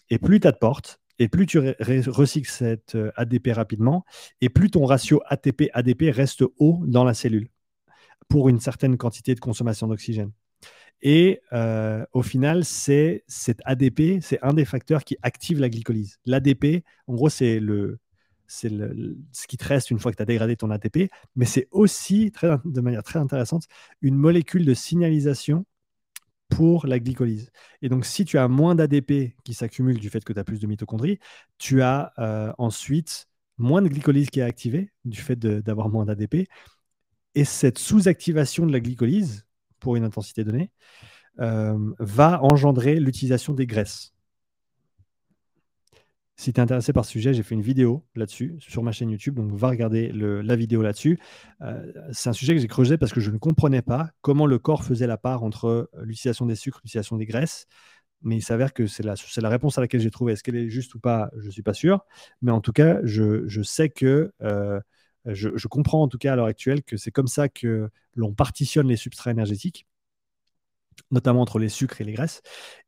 [0.09, 4.05] Et plus tu as de portes, et plus tu recycles cette ADP rapidement,
[4.41, 7.49] et plus ton ratio ATP-ADP reste haut dans la cellule
[8.31, 10.31] pour une certaine quantité de consommation d'oxygène.
[11.01, 16.19] Et euh, au final, c'est cet ADP, c'est un des facteurs qui active la glycolyse.
[16.25, 17.99] L'ADP, en gros, c'est le,
[18.47, 21.67] c'est ce qui te reste une fois que tu as dégradé ton ATP, mais c'est
[21.71, 22.31] aussi,
[22.65, 23.65] de manière très intéressante,
[24.01, 25.65] une molécule de signalisation
[26.49, 27.49] pour la glycolyse.
[27.81, 30.59] Et donc, si tu as moins d'ADP qui s'accumule du fait que tu as plus
[30.59, 31.17] de mitochondries,
[31.57, 33.27] tu as euh, ensuite
[33.57, 36.47] moins de glycolyse qui est activée du fait d'avoir moins d'ADP.
[37.35, 39.45] Et cette sous-activation de la glycolyse,
[39.81, 40.71] pour une intensité donnée,
[41.39, 44.13] euh, va engendrer l'utilisation des graisses.
[46.37, 49.11] Si tu es intéressé par ce sujet, j'ai fait une vidéo là-dessus sur ma chaîne
[49.11, 51.19] YouTube, donc va regarder la vidéo là-dessus.
[51.61, 54.57] Euh, c'est un sujet que j'ai creusé parce que je ne comprenais pas comment le
[54.57, 57.67] corps faisait la part entre l'utilisation des sucres, l'utilisation des graisses.
[58.23, 60.33] Mais il s'avère que c'est la, réponse à laquelle j'ai trouvé.
[60.33, 61.29] Est-ce qu'elle est juste ou pas?
[61.37, 62.05] Je ne suis pas sûr.
[62.41, 64.79] Mais en tout cas, je, sais que euh,
[65.25, 68.87] je, comprends en tout cas à l'heure actuelle que c'est comme ça que l'on partitionne
[68.87, 69.87] les substrats énergétiques,
[71.11, 72.41] notamment entre les sucres et les graisses,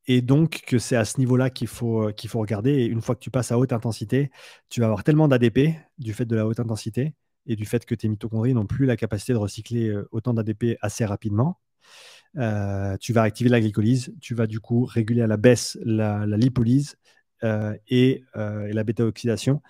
[0.08, 2.72] et donc que c'est à ce niveau-là qu'il faut, qu'il faut regarder.
[2.72, 4.32] Et une fois que tu passes à haute intensité,
[4.70, 7.14] tu vas avoir tellement d'ADP du fait de la haute intensité
[7.46, 10.78] et du fait que tes mitochondries n'ont plus la capacité de recycler euh, autant d'ADP
[10.82, 11.60] assez rapidement.
[12.38, 16.26] Euh, tu vas activer la glycolyse, tu vas du coup réguler à la baisse la,
[16.26, 16.98] lipolyse
[17.44, 19.62] euh, et, et, la bêta-oxydation,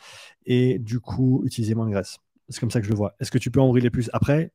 [0.46, 2.20] et du coup utiliser moins de graisse.
[2.50, 3.16] C'est comme ça que je le vois.
[3.20, 4.52] Est-ce que tu peux en brûler plus après?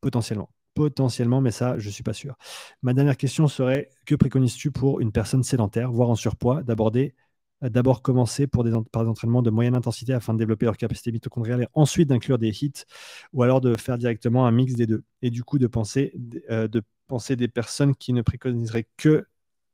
[0.00, 0.50] Potentiellement.
[0.74, 2.36] Potentiellement, mais ça, je ne suis pas sûr.
[2.82, 7.14] Ma dernière question serait que préconises-tu pour une personne sédentaire, voire en surpoids, d'aborder
[7.62, 10.76] euh, d'abord commencer pour des, par des entraînements de moyenne intensité afin de développer leur
[10.76, 12.84] capacité mitochondriale et ensuite d'inclure des hits
[13.32, 15.04] ou alors de faire directement un mix des deux?
[15.22, 16.14] Et du coup de penser,
[16.50, 19.26] euh, de penser des personnes qui ne préconiseraient que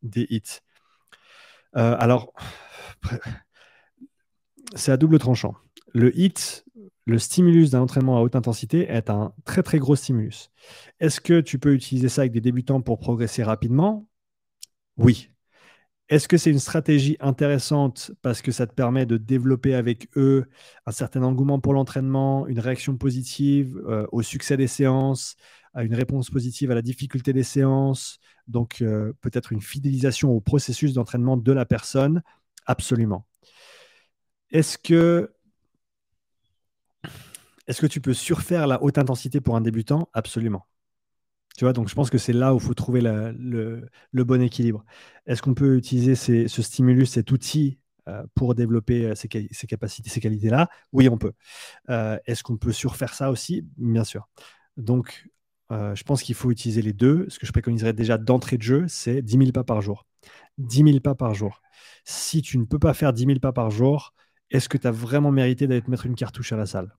[0.03, 0.61] des hits.
[1.77, 2.33] Euh, alors,
[4.75, 5.55] c'est à double tranchant.
[5.95, 6.65] Le hit,
[7.05, 10.51] le stimulus d'un entraînement à haute intensité est un très très gros stimulus.
[11.01, 14.07] Est-ce que tu peux utiliser ça avec des débutants pour progresser rapidement?
[14.97, 15.31] Oui.
[16.09, 20.45] Est-ce que c'est une stratégie intéressante parce que ça te permet de développer avec eux
[20.85, 25.37] un certain engouement pour l'entraînement, une réaction positive euh, au succès des séances,
[25.73, 30.41] à une réponse positive à la difficulté des séances, donc euh, peut-être une fidélisation au
[30.41, 32.23] processus d'entraînement de la personne?
[32.67, 33.27] Absolument.
[34.51, 35.32] Est-ce que
[37.67, 40.09] est-ce que tu peux surfaire la haute intensité pour un débutant?
[40.13, 40.67] Absolument.
[41.57, 44.85] Tu vois, donc je pense que c'est là où il faut trouver le, bon équilibre.
[45.27, 50.21] Est-ce qu'on peut utiliser ce stimulus, cet outil euh, pour développer euh, ces, capacités, ces
[50.21, 50.69] qualités-là?
[50.93, 51.33] Oui, on peut.
[51.91, 53.67] Euh, est-ce qu'on peut surfaire ça aussi?
[53.77, 54.29] Bien sûr.
[54.77, 55.29] Donc,
[55.71, 57.25] je pense qu'il faut utiliser les deux.
[57.31, 60.05] Ce que je préconiserais déjà d'entrée de jeu, c'est 10 000 pas par jour.
[60.59, 61.63] 10 000 pas par jour.
[62.05, 64.13] Si tu ne peux pas faire 10 000 pas par jour,
[64.51, 66.95] est-ce que tu as vraiment mérité d'aller te mettre une cartouche à la salle?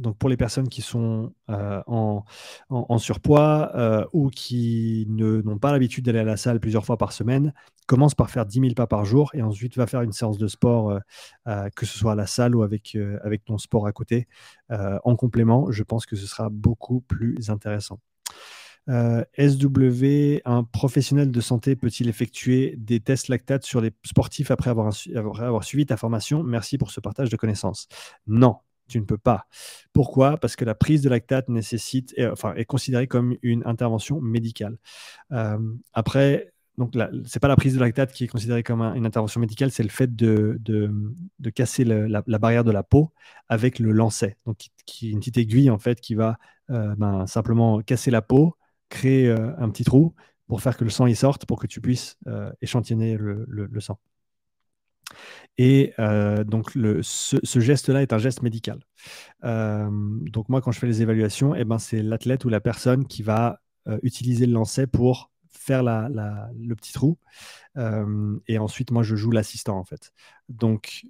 [0.00, 6.04] Donc pour les personnes qui sont euh, en, surpoids euh, ou qui n'ont pas l'habitude
[6.04, 7.52] d'aller à la salle plusieurs fois par semaine,
[7.86, 10.46] commence par faire 10 000 pas par jour et ensuite va faire une séance de
[10.46, 10.98] sport,
[11.46, 12.96] euh, que ce soit à la salle ou avec,
[13.44, 14.28] ton sport à côté.
[14.70, 18.00] en complément, je pense que ce sera beaucoup plus intéressant.
[18.88, 25.64] SW, un professionnel de santé peut-il effectuer des tests lactates sur les sportifs après avoir
[25.64, 26.42] suivi ta formation?
[26.42, 27.86] Merci pour ce partage de connaissances.
[28.26, 28.56] Non,
[28.88, 29.46] tu ne peux pas.
[29.92, 30.36] Pourquoi?
[30.38, 34.78] Parce que la prise de lactate nécessite, est, considérée comme une intervention médicale.
[35.32, 35.58] Euh,
[35.92, 36.94] après, donc
[37.26, 39.88] c'est pas la prise de lactate qui est considérée comme une intervention médicale, c'est le
[39.88, 43.12] fait de, de, casser la, barrière de la peau
[43.48, 46.38] avec le lancet, donc qui, est une petite aiguille en fait qui va
[46.70, 48.56] euh, ben, simplement casser la peau,
[48.88, 50.14] créer euh, un petit trou
[50.46, 52.16] pour faire que le sang y sorte, pour que tu puisses
[52.62, 53.98] échantillonner le sang.
[55.58, 56.70] Et euh, donc,
[57.02, 58.78] ce, geste-là est un geste médical.
[59.44, 63.06] Euh, donc, moi, quand je fais les évaluations, eh ben, c'est l'athlète ou la personne
[63.06, 67.18] qui va euh, utiliser le lancer pour faire le petit trou.
[68.46, 70.12] Et ensuite, moi, je joue l'assistant, en fait.
[70.48, 71.04] Donc,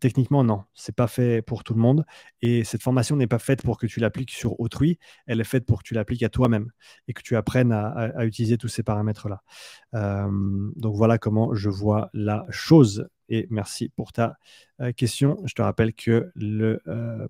[0.00, 2.04] techniquement, non, c'est pas fait pour tout le monde.
[2.42, 4.98] Et cette formation n'est pas faite pour que tu l'appliques sur autrui.
[5.26, 6.70] Elle est faite pour que tu l'appliques à toi-même
[7.06, 9.42] et que tu apprennes à, utiliser tous ces paramètres-là.
[9.92, 13.08] Donc, voilà comment je vois la chose.
[13.28, 14.38] Et merci pour ta
[14.96, 15.38] question.
[15.44, 16.80] Je te rappelle que le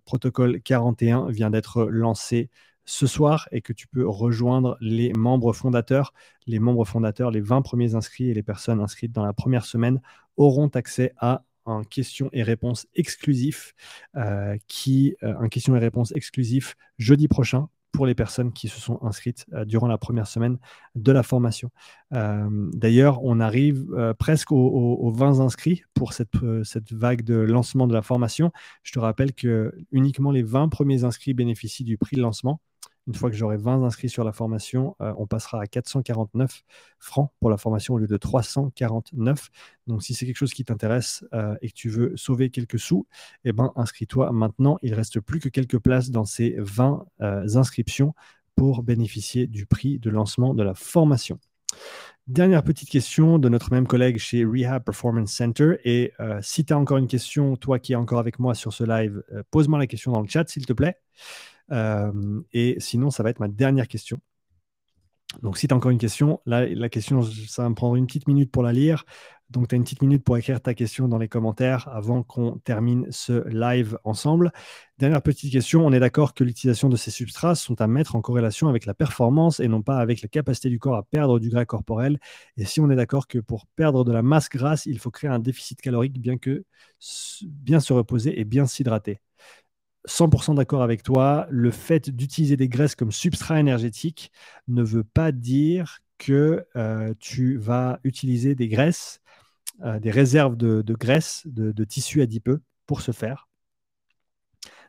[0.04, 2.50] protocole 41 vient d'être lancé
[2.86, 6.14] ce soir et que tu peux rejoindre les membres fondateurs.
[6.46, 10.00] Les membres fondateurs, les 20 premiers inscrits et les personnes inscrites dans la première semaine
[10.36, 13.74] auront accès à un question et réponse exclusif
[14.14, 18.80] euh, qui euh, un question et réponse exclusif jeudi prochain pour les personnes qui se
[18.80, 20.58] sont inscrites euh, durant la première semaine
[20.94, 21.70] de la formation.
[22.10, 28.02] D'ailleurs, on arrive presque aux, 20 inscrits pour cette, cette vague de lancement de la
[28.02, 28.52] formation.
[28.84, 32.60] Je te rappelle que uniquement les 20 premiers inscrits bénéficient du prix de lancement.
[33.06, 36.64] Une fois que j'aurai 20 inscrits sur la formation, euh, on passera à 449
[36.98, 39.50] francs pour la formation au lieu de 349.
[39.86, 43.06] Donc, si c'est quelque chose qui t'intéresse euh, et que tu veux sauver quelques sous,
[43.44, 44.78] eh ben, inscris-toi maintenant.
[44.82, 48.12] Il reste plus que quelques places dans ces 20 euh, inscriptions
[48.56, 51.38] pour bénéficier du prix de lancement de la formation.
[52.26, 55.76] Dernière petite question de notre même collègue chez Rehab Performance Center.
[55.84, 58.82] Et si tu as encore une question, toi qui es encore avec moi sur ce
[58.82, 60.96] live, pose-moi la question dans le chat, s'il te plaît.
[61.72, 64.18] Euh, et sinon, ça va être ma dernière question.
[65.42, 68.06] Donc, si tu as encore une question, là, la question, ça va me prendre une
[68.06, 69.04] petite minute pour la lire.
[69.50, 72.58] Donc, tu as une petite minute pour écrire ta question dans les commentaires avant qu'on
[72.58, 74.50] termine ce live ensemble.
[74.98, 78.20] Dernière petite question, on est d'accord que l'utilisation de ces substrats sont à mettre en
[78.22, 81.48] corrélation avec la performance et non pas avec la capacité du corps à perdre du
[81.48, 82.18] gras corporel.
[82.56, 85.30] Et si on est d'accord que pour perdre de la masse grasse, il faut créer
[85.30, 86.64] un déficit calorique bien que
[87.42, 89.20] bien se reposer et bien s'hydrater.
[90.06, 91.46] 100% d'accord avec toi.
[91.50, 94.32] Le fait d'utiliser des graisses comme substrat énergétique
[94.68, 99.20] ne veut pas dire que euh, tu vas utiliser des graisses,
[99.84, 103.48] euh, des réserves de, graisses, de, tissus adipeux pour ce faire.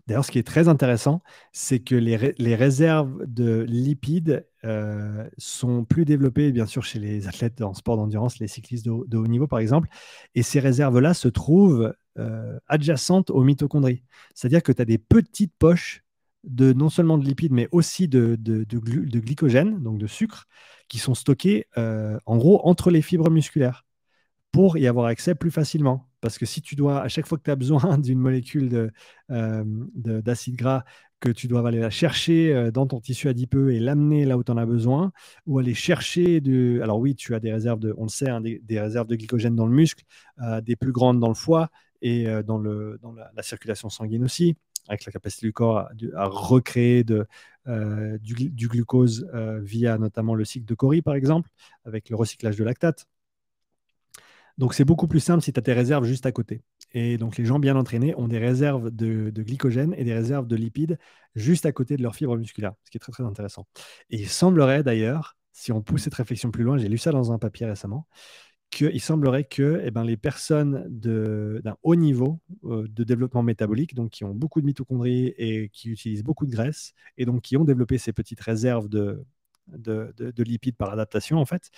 [0.05, 6.05] D'ailleurs, ce qui est très intéressant, c'est que les, réserves de lipides euh, sont plus
[6.05, 9.47] développées, bien sûr, chez les athlètes en sport d'endurance, les cyclistes de, de, haut niveau,
[9.47, 9.89] par exemple.
[10.33, 14.03] Et ces réserves-là se trouvent euh, adjacentes aux mitochondries.
[14.33, 16.03] C'est-à-dire que tu as des petites poches
[16.43, 18.63] de non seulement de lipides, mais aussi de, de,
[19.19, 20.47] glycogène, donc de sucre,
[20.87, 23.85] qui sont stockés euh, en gros entre les fibres musculaires
[24.51, 26.09] pour y avoir accès plus facilement.
[26.19, 28.91] Parce que si tu dois, à chaque fois que tu as besoin d'une molécule
[29.29, 29.63] euh,
[29.93, 30.85] d'acide gras,
[31.19, 34.51] que tu dois aller la chercher dans ton tissu adipeux et l'amener là où tu
[34.51, 35.11] en as besoin,
[35.45, 36.79] ou aller chercher de...
[36.81, 39.55] Alors oui, tu as des réserves de, on le sait, hein, des, réserves de glycogène
[39.55, 40.03] dans le muscle,
[40.63, 41.69] des plus grandes dans le foie,
[42.01, 44.55] et euh, dans, la, circulation sanguine aussi,
[44.87, 47.05] avec la capacité du corps à, recréer
[47.67, 51.49] euh, du, glucose euh, via notamment le cycle de Cori, par exemple,
[51.85, 53.07] avec le recyclage de lactate.
[54.57, 56.63] Donc c'est beaucoup plus simple si tu as tes réserves juste à côté.
[56.93, 60.47] Et donc les gens bien entraînés ont des réserves de, de, glycogène et des réserves
[60.47, 60.97] de lipides
[61.35, 63.67] juste à côté de leurs fibres musculaires, ce qui est très très intéressant.
[64.09, 67.31] Et il semblerait d'ailleurs, si on pousse cette réflexion plus loin, j'ai lu ça dans
[67.31, 68.07] un papier récemment,
[68.69, 74.11] qu'il semblerait que eh ben, les personnes d'un haut niveau euh, de développement métabolique, donc
[74.11, 77.63] qui ont beaucoup de mitochondries et qui utilisent beaucoup de graisse, et donc qui ont
[77.63, 79.25] développé ces petites réserves de,
[79.67, 81.69] de, lipides par adaptation, en fait,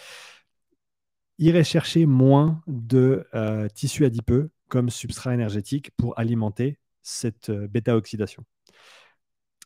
[1.38, 8.44] iraient chercher moins de euh, tissus adipeux comme substrat énergétique pour alimenter cette euh, bêta-oxydation.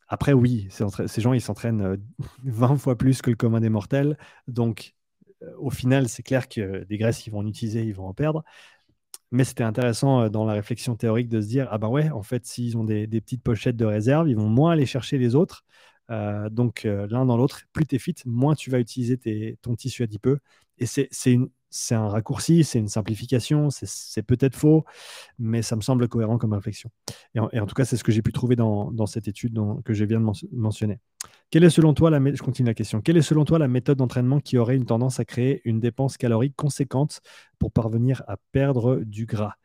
[0.08, 1.98] Après, oui, ces gens, ils s'entraînent
[2.44, 4.18] 20 fois plus que le commun des mortels,
[4.48, 4.94] donc
[5.58, 8.44] au final, c'est clair que des graisses qu'ils vont en utiliser, ils vont en perdre.
[9.34, 12.22] Mais c'était intéressant euh, dans la réflexion théorique de se dire ah ben ouais, en
[12.22, 15.66] fait, s'ils ont des, petites pochettes de réserve, ils vont moins aller chercher les autres.
[16.12, 19.76] Euh, donc euh, l'un dans l'autre, plus tu es fit, moins tu vas utiliser ton
[19.76, 20.40] tissu adipeux.
[20.78, 24.86] Et c'est une, c'est un raccourci, c'est une simplification, c'est peut-être faux,
[25.40, 26.92] mais ça me semble cohérent comme réflexion.
[27.34, 30.06] Et en, tout cas, c'est ce que j'ai pu trouver dans, cette étude que je
[30.06, 31.00] viens de mentionner.
[31.50, 32.20] Quelle est selon toi la
[33.68, 37.22] méthode d'entraînement qui aurait une tendance à créer une dépense calorique conséquente
[37.58, 39.56] pour parvenir à perdre du gras?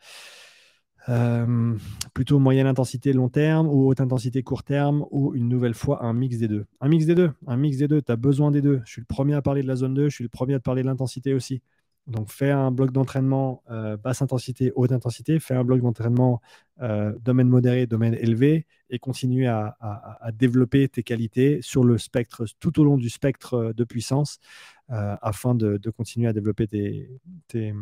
[1.10, 1.74] Euh,
[2.12, 6.12] plutôt moyenne intensité long terme ou haute intensité court terme ou une nouvelle fois un
[6.12, 6.66] mix des deux?
[6.80, 8.80] Un mix des deux, un mix des deux, tu as besoin des deux.
[8.84, 10.60] Je suis le premier à parler de la zone 2, je suis le premier à
[10.60, 11.62] parler de l'intensité aussi.
[12.08, 16.40] Donc, fais un bloc d'entraînement euh, basse intensité, haute intensité, fais un bloc d'entraînement
[16.80, 19.76] euh, domaine modéré, domaine élevé, et continue à,
[20.32, 24.38] développer tes qualités sur le spectre, tout au long du spectre de puissance,
[24.90, 27.10] euh, afin de, continuer à développer tes,
[27.46, 27.74] tes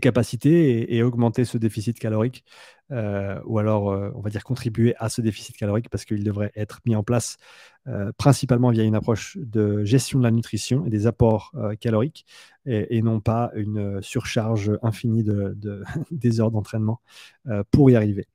[0.00, 2.44] capacités et, augmenter ce déficit calorique,
[2.90, 6.52] euh, ou alors, euh, on va dire, contribuer à ce déficit calorique parce qu'il devrait
[6.56, 7.38] être mis en place
[7.88, 12.26] euh, principalement via une approche de gestion de la nutrition et des apports caloriques,
[12.66, 15.56] et, non pas une surcharge infinie de,
[16.10, 17.00] des heures d'entraînement
[17.70, 18.26] pour y arriver.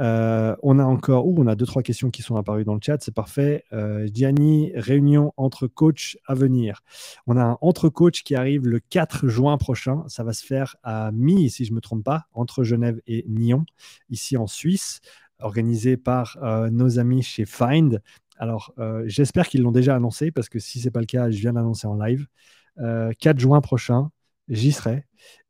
[0.00, 2.80] Euh, on a encore, ou on a deux, trois questions qui sont apparues dans le
[2.82, 3.64] chat, c'est parfait.
[3.72, 6.82] Euh, Gianni, réunion entre coachs à venir.
[7.26, 10.04] On a un entre coach qui arrive le 4 juin prochain.
[10.08, 13.24] Ça va se faire à Mi, si je ne me trompe pas, entre Genève et
[13.28, 13.64] Nyon,
[14.10, 15.00] ici en Suisse,
[15.40, 18.02] organisé par euh, nos amis chez Find.
[18.40, 18.72] Alors,
[19.06, 21.54] j'espère qu'ils l'ont déjà annoncé, parce que si ce n'est pas le cas, je viens
[21.54, 22.28] d'annoncer en live.
[22.76, 24.12] 4 juin prochain,
[24.48, 25.06] j'y serai.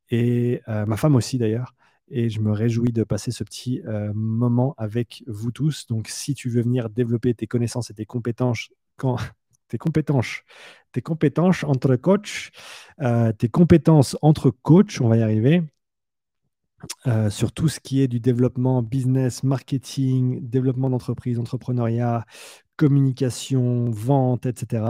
[0.09, 1.75] Et ma femme aussi d'ailleurs
[2.11, 5.87] et je me réjouis de passer ce petit euh, moment avec vous tous.
[5.87, 8.71] Donc, si tu veux venir développer tes connaissances et tes compétences,
[9.69, 10.43] tes compétences,
[10.93, 12.51] tes compétences entre coach,
[13.01, 15.63] euh, tes compétences entre coach, on va y arriver.
[17.09, 22.25] Euh, sur tout ce qui est du développement business, marketing, développement d'entreprise, entrepreneuriat,
[22.77, 24.85] communication, vente, etc.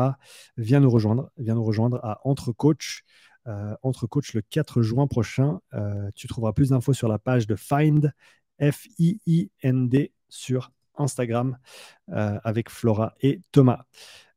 [0.58, 3.04] Viens nous rejoindre, viens nous rejoindre à Entre Coach.
[3.48, 5.60] Euh, entre coach le 4 juin prochain.
[5.72, 8.12] Euh, tu trouveras plus d'infos sur la page de Find,
[8.60, 11.56] F-I-I-N-D, sur Instagram
[12.10, 13.84] euh, avec Flora et Thomas.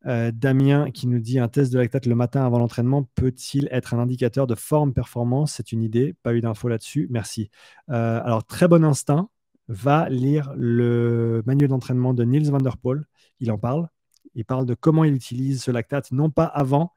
[0.03, 3.99] Damien qui nous dit un test de lactate le matin avant l'entraînement peut-il être un
[3.99, 5.53] indicateur de forme performance?
[5.53, 7.51] C'est une idée, pas eu d'infos là-dessus, merci.
[7.87, 9.29] alors très bon instinct,
[9.67, 13.05] va lire le manuel d'entraînement de Niels van der Poel,
[13.41, 13.89] il en parle,
[14.35, 16.93] il parle de comment il utilise ce lactate, non pas avant,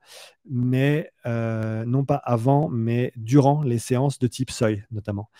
[0.48, 5.30] mais euh, non pas avant, mais durant les séances de type seuil, notamment,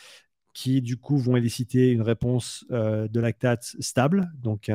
[0.52, 4.70] qui du coup vont éliciter une réponse euh, de lactate stable, donc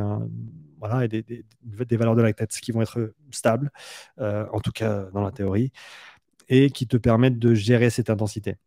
[0.79, 3.71] voilà, des, des, valeurs de lactate qui vont être stables,
[4.19, 5.71] euh, en tout cas dans la théorie,
[6.49, 8.57] et qui te permettent de gérer cette intensité.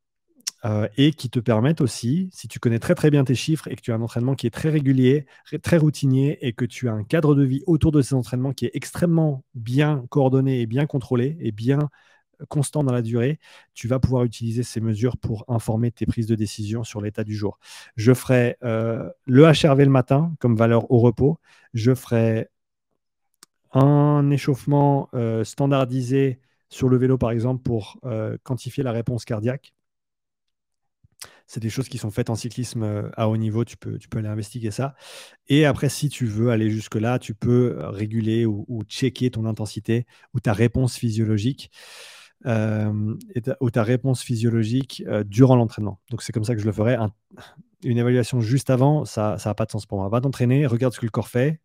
[0.64, 3.74] Euh, et qui te permettent aussi, si tu connais très très bien tes chiffres et
[3.74, 5.26] que tu as un entraînement qui est très régulier,
[5.60, 8.66] très routinier et que tu as un cadre de vie autour de ces entraînements qui
[8.66, 11.90] est extrêmement bien coordonné et bien contrôlé et bien
[12.40, 13.40] euh, constant dans la durée,
[13.74, 17.34] tu vas pouvoir utiliser ces mesures pour informer tes prises de décision sur l'état du
[17.34, 17.58] jour.
[17.96, 21.40] Je ferai euh, le HRV le matin comme valeur au repos.
[21.74, 22.48] Je ferai
[23.72, 25.08] un échauffement
[25.44, 27.98] standardisé sur le vélo, par exemple, pour
[28.42, 29.72] quantifier la réponse cardiaque
[31.46, 34.08] c'est des choses qui sont faites en cyclisme euh, à haut niveau, tu peux, tu
[34.08, 34.94] peux aller investiguer ça.
[35.48, 40.06] Et après, si tu veux aller jusque-là, tu peux euh, réguler ou, checker ton intensité
[40.34, 41.70] ou ta réponse physiologique.
[42.44, 43.14] Euh,
[43.60, 46.00] ou ta réponse physiologique durant l'entraînement.
[46.10, 46.96] Donc c'est comme ça que je le ferai.
[47.84, 50.08] une évaluation juste avant, ça n'a pas de sens pour moi.
[50.08, 51.60] Va t'entraîner, regarde ce que le corps fait,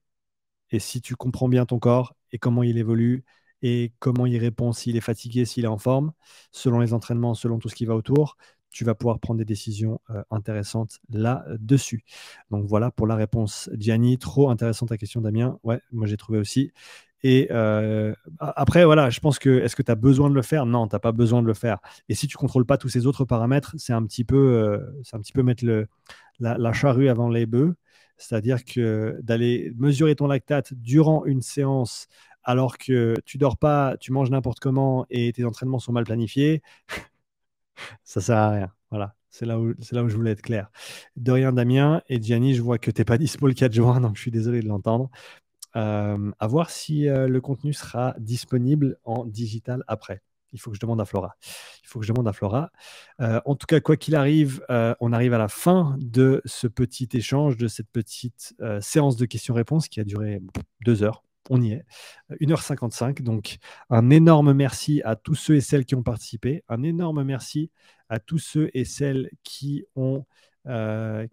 [0.72, 3.24] et si tu comprends bien ton corps et comment il évolue
[3.62, 6.12] et comment il répond, s'il est fatigué, s'il est en forme,
[6.52, 8.38] selon les entraînements, selon tout ce qui va autour,
[8.70, 12.04] tu vas pouvoir prendre des décisions euh, intéressantes là-dessus.
[12.52, 13.70] Donc voilà pour la réponse.
[13.78, 15.60] Gianni, trop intéressante ta question, Damien.
[15.64, 16.72] Ouais, moi j'ai trouvé aussi.
[17.24, 20.66] Et euh, après, voilà, je pense que est-ce que tu as besoin de le faire?
[20.66, 21.80] Non, tu n'as pas besoin de le faire.
[22.10, 24.80] Et si tu contrôles pas tous ces autres paramètres, c'est un petit peu, euh,
[25.14, 25.66] un mettre
[26.40, 27.76] la, charrue avant les bœufs.
[28.18, 32.08] C'est-à-dire que d'aller mesurer ton lactate durant une séance
[32.44, 36.62] alors que tu dors pas, tu manges n'importe comment et tes entraînements sont mal planifiés,
[38.04, 38.72] ça sert à rien.
[38.90, 40.70] Voilà, c'est là, où, je voulais être clair.
[41.16, 42.02] De rien, Damien.
[42.10, 44.32] Et Gianni, je vois que tu n'es pas dispo le 4 juin, donc je suis
[44.32, 45.10] désolé de l'entendre.
[45.76, 50.22] Euh, à voir si euh, le contenu sera disponible en digital après.
[50.54, 51.36] Il faut que je demande à Flora.
[51.84, 52.72] Il faut que je demande à Flora.
[53.22, 57.10] Euh, en tout cas, quoi qu'il arrive, on arrive à la fin de ce petit
[57.14, 60.42] échange, de cette petite séance de questions-réponses qui a duré
[60.86, 61.86] deux heures on y est.
[62.42, 63.22] 1h55.
[63.22, 63.58] Donc,
[63.90, 66.64] un énorme merci à tous ceux et celles qui ont participé.
[66.70, 67.72] Un énorme merci
[68.10, 70.26] à tous ceux et celles qui ont,
[70.68, 71.28] euh,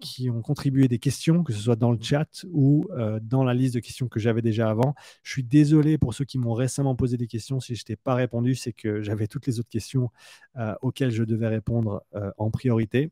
[0.45, 3.81] contribué des questions, que ce soit dans le chat ou euh, dans la liste de
[3.81, 4.95] questions que j'avais déjà avant.
[5.25, 7.59] Je suis désolé pour ceux qui m'ont récemment posé des questions.
[7.59, 10.11] Si je t'ai pas répondu, c'est que j'avais toutes les autres questions
[10.57, 12.05] euh, auxquelles je devais répondre
[12.39, 13.11] en priorité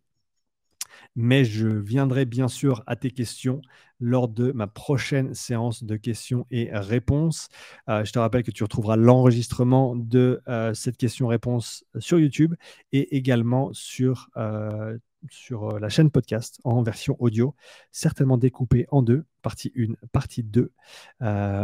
[1.17, 3.61] mais je viendrai bien sûr à tes questions
[4.03, 7.49] lors de ma prochaine séance de questions et réponses.
[7.89, 12.55] Euh, je te rappelle que tu retrouveras l'enregistrement de euh, cette question-réponse sur YouTube
[12.91, 14.99] et également sur, euh,
[15.31, 17.55] sur la chaîne podcast en version audio,
[17.93, 20.73] certainement découpée en deux, partie 1, partie 2.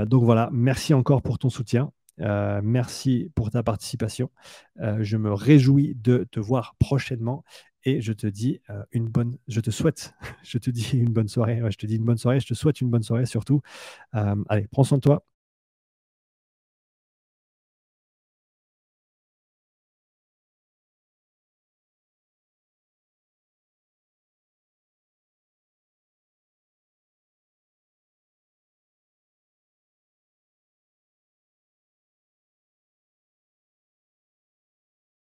[0.07, 1.91] donc voilà, merci encore pour ton soutien.
[2.19, 4.31] merci pour ta participation.
[5.01, 7.43] je me réjouis de te voir prochainement
[7.85, 11.29] et je te dis euh, une bonne, je te souhaite, je te dis une bonne
[11.29, 13.61] soirée, je te dis une bonne soirée, je te souhaite une bonne soirée surtout.
[14.15, 15.25] Euh, allez, prends soin de toi